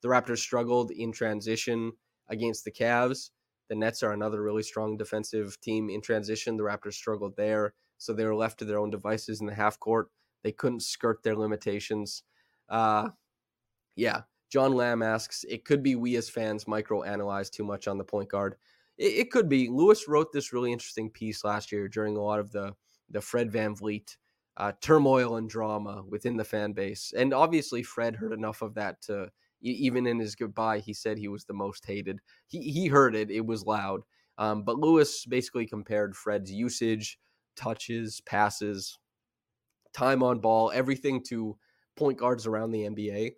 [0.03, 1.93] the Raptors struggled in transition
[2.29, 3.31] against the Cavs.
[3.69, 6.57] The Nets are another really strong defensive team in transition.
[6.57, 9.79] The Raptors struggled there, so they were left to their own devices in the half
[9.79, 10.09] court.
[10.43, 12.23] They couldn't skirt their limitations.
[12.69, 13.11] Uh,
[13.95, 17.99] yeah, John Lamb asks, it could be we as fans micro analyze too much on
[17.99, 18.57] the point guard.
[18.97, 19.69] It, it could be.
[19.69, 22.75] Lewis wrote this really interesting piece last year during a lot of the
[23.11, 24.17] the Fred VanVleet
[24.57, 27.13] uh, turmoil and drama within the fan base.
[27.15, 29.31] And obviously, Fred heard enough of that to
[29.61, 32.19] even in his goodbye, he said he was the most hated.
[32.47, 34.01] He he heard it; it was loud.
[34.39, 37.19] Um, but Lewis basically compared Fred's usage,
[37.61, 38.99] touches, passes,
[39.93, 41.57] time on ball, everything to
[41.97, 43.33] point guards around the NBA,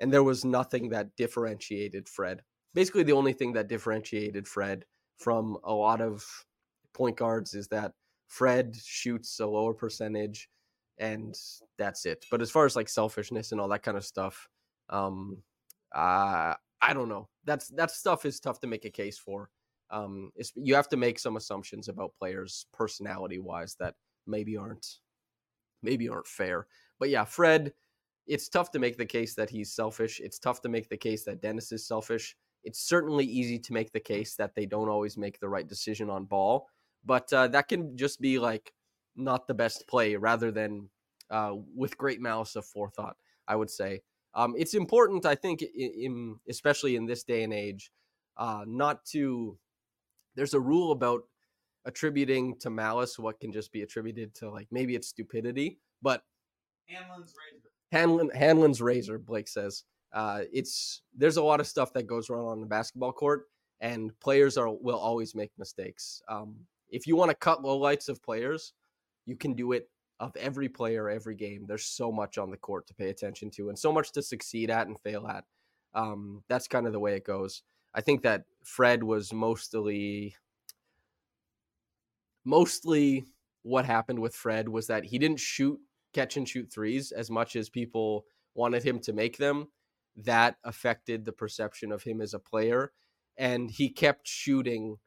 [0.00, 2.42] and there was nothing that differentiated Fred.
[2.74, 4.84] Basically, the only thing that differentiated Fred
[5.16, 6.24] from a lot of
[6.92, 7.92] point guards is that
[8.26, 10.48] Fred shoots a lower percentage,
[10.98, 11.34] and
[11.76, 12.26] that's it.
[12.30, 14.48] But as far as like selfishness and all that kind of stuff,
[14.90, 15.42] um,
[15.94, 17.28] uh, I don't know.
[17.44, 19.50] That's that stuff is tough to make a case for.
[19.90, 23.94] Um, you have to make some assumptions about players personality wise that
[24.26, 24.98] maybe aren't
[25.82, 26.66] maybe aren't fair.
[26.98, 27.72] But yeah, Fred,
[28.26, 30.20] it's tough to make the case that he's selfish.
[30.20, 32.36] It's tough to make the case that Dennis is selfish.
[32.64, 36.10] It's certainly easy to make the case that they don't always make the right decision
[36.10, 36.68] on ball
[37.04, 38.72] but uh, that can just be like
[39.16, 40.88] not the best play rather than
[41.30, 43.16] uh, with great malice of forethought.
[43.46, 44.02] I would say
[44.34, 45.26] um, it's important.
[45.26, 47.90] I think, in, in, especially in this day and age,
[48.36, 49.58] uh, not to.
[50.38, 51.22] There's a rule about
[51.84, 56.22] attributing to malice what can just be attributed to like maybe it's stupidity, but
[56.88, 57.68] Hanlon's razor.
[57.90, 59.18] Hanlon Hanlon's razor.
[59.18, 59.82] Blake says
[60.12, 63.46] uh, it's there's a lot of stuff that goes wrong on the basketball court,
[63.80, 66.22] and players are will always make mistakes.
[66.28, 66.54] Um,
[66.88, 68.74] if you want to cut lowlights of players,
[69.26, 71.64] you can do it of every player every game.
[71.66, 74.70] There's so much on the court to pay attention to and so much to succeed
[74.70, 75.44] at and fail at.
[75.94, 77.62] Um, that's kind of the way it goes.
[77.98, 80.36] I think that Fred was mostly
[82.44, 83.24] mostly
[83.62, 85.80] what happened with Fred was that he didn't shoot
[86.12, 88.24] catch and shoot threes as much as people
[88.54, 89.66] wanted him to make them.
[90.14, 92.92] That affected the perception of him as a player
[93.36, 94.98] and he kept shooting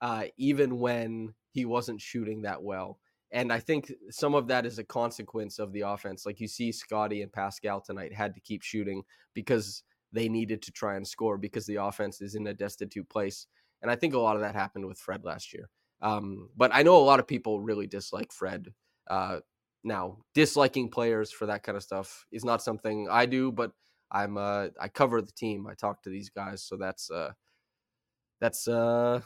[0.00, 2.98] uh, even when he wasn't shooting that well.
[3.30, 6.24] And I think some of that is a consequence of the offense.
[6.24, 9.02] Like you see, Scottie and Pascal tonight had to keep shooting
[9.34, 9.82] because
[10.12, 13.46] they needed to try and score because the offense is in a destitute place.
[13.80, 15.68] And I think a lot of that happened with Fred last year.
[16.00, 18.72] Um, but I know a lot of people really dislike Fred.
[19.08, 19.40] Uh,
[19.84, 23.72] now, disliking players for that kind of stuff is not something I do, but
[24.10, 25.66] I'm uh, I cover the team.
[25.66, 27.32] I talk to these guys, so that's uh,
[28.40, 29.20] that's uh,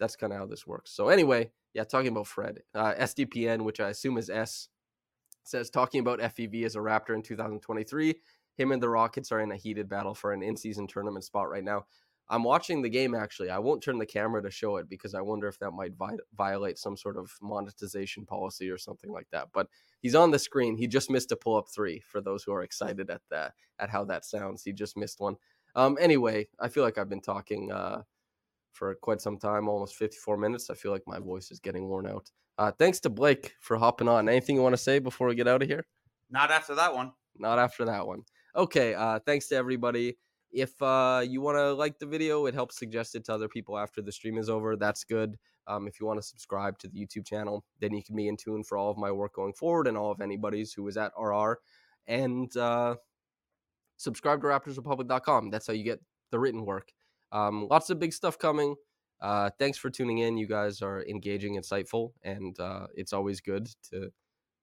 [0.00, 0.90] that's kind of how this works.
[0.94, 4.68] So anyway, yeah, talking about Fred, uh, SDPN, which I assume is S,
[5.44, 8.14] says talking about FVV as a Raptor in 2023.
[8.56, 11.64] Him and the Rockets are in a heated battle for an in-season tournament spot right
[11.64, 11.84] now.
[12.28, 13.50] I'm watching the game actually.
[13.50, 16.16] I won't turn the camera to show it because I wonder if that might vi-
[16.36, 19.48] violate some sort of monetization policy or something like that.
[19.52, 19.68] But
[20.00, 20.76] he's on the screen.
[20.76, 22.00] He just missed a pull-up three.
[22.00, 25.36] For those who are excited at that, at how that sounds, he just missed one.
[25.76, 28.02] Um, anyway, I feel like I've been talking uh,
[28.72, 30.70] for quite some time, almost 54 minutes.
[30.70, 32.30] I feel like my voice is getting worn out.
[32.56, 34.28] Uh, thanks to Blake for hopping on.
[34.28, 35.86] Anything you want to say before we get out of here?
[36.30, 37.12] Not after that one.
[37.36, 38.22] Not after that one.
[38.56, 38.94] Okay.
[38.94, 40.16] Uh, thanks to everybody.
[40.52, 43.76] If uh, you want to like the video, it helps suggest it to other people
[43.76, 44.76] after the stream is over.
[44.76, 45.36] That's good.
[45.66, 48.36] Um, if you want to subscribe to the YouTube channel, then you can be in
[48.36, 51.12] tune for all of my work going forward and all of anybody's who is at
[51.18, 51.58] RR.
[52.06, 52.96] And uh,
[53.96, 55.50] subscribe to RaptorsRepublic.com.
[55.50, 56.00] That's how you get
[56.30, 56.92] the written work.
[57.32, 58.76] Um, lots of big stuff coming.
[59.20, 60.36] Uh, thanks for tuning in.
[60.36, 64.10] You guys are engaging, insightful, and uh, it's always good to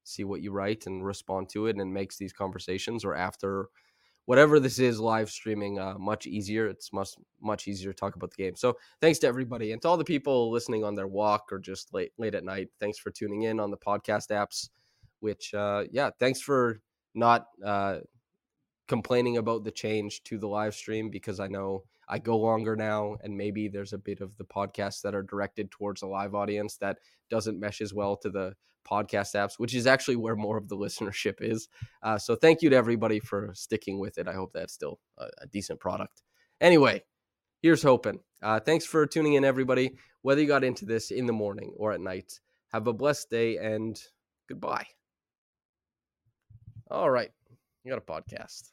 [0.03, 3.69] see what you write and respond to it, and makes these conversations or after
[4.25, 6.67] whatever this is live streaming uh, much easier.
[6.67, 7.09] It's much
[7.41, 8.55] much easier to talk about the game.
[8.55, 11.93] So thanks to everybody and to all the people listening on their walk or just
[11.93, 12.69] late late at night.
[12.79, 14.69] Thanks for tuning in on the podcast apps.
[15.19, 16.81] Which uh, yeah, thanks for
[17.13, 17.99] not uh,
[18.87, 23.15] complaining about the change to the live stream because I know I go longer now,
[23.23, 26.77] and maybe there's a bit of the podcasts that are directed towards a live audience
[26.77, 26.97] that
[27.29, 28.53] doesn't mesh as well to the
[28.89, 31.67] podcast apps, which is actually where more of the listenership is.
[32.03, 34.27] Uh, so thank you to everybody for sticking with it.
[34.27, 36.21] I hope that's still a, a decent product.
[36.59, 37.03] Anyway,
[37.61, 38.19] here's hoping.
[38.41, 39.95] Uh, thanks for tuning in, everybody.
[40.21, 42.39] Whether you got into this in the morning or at night,
[42.71, 43.99] have a blessed day and
[44.47, 44.85] goodbye.
[46.89, 47.31] All right,
[47.83, 48.71] you got a podcast.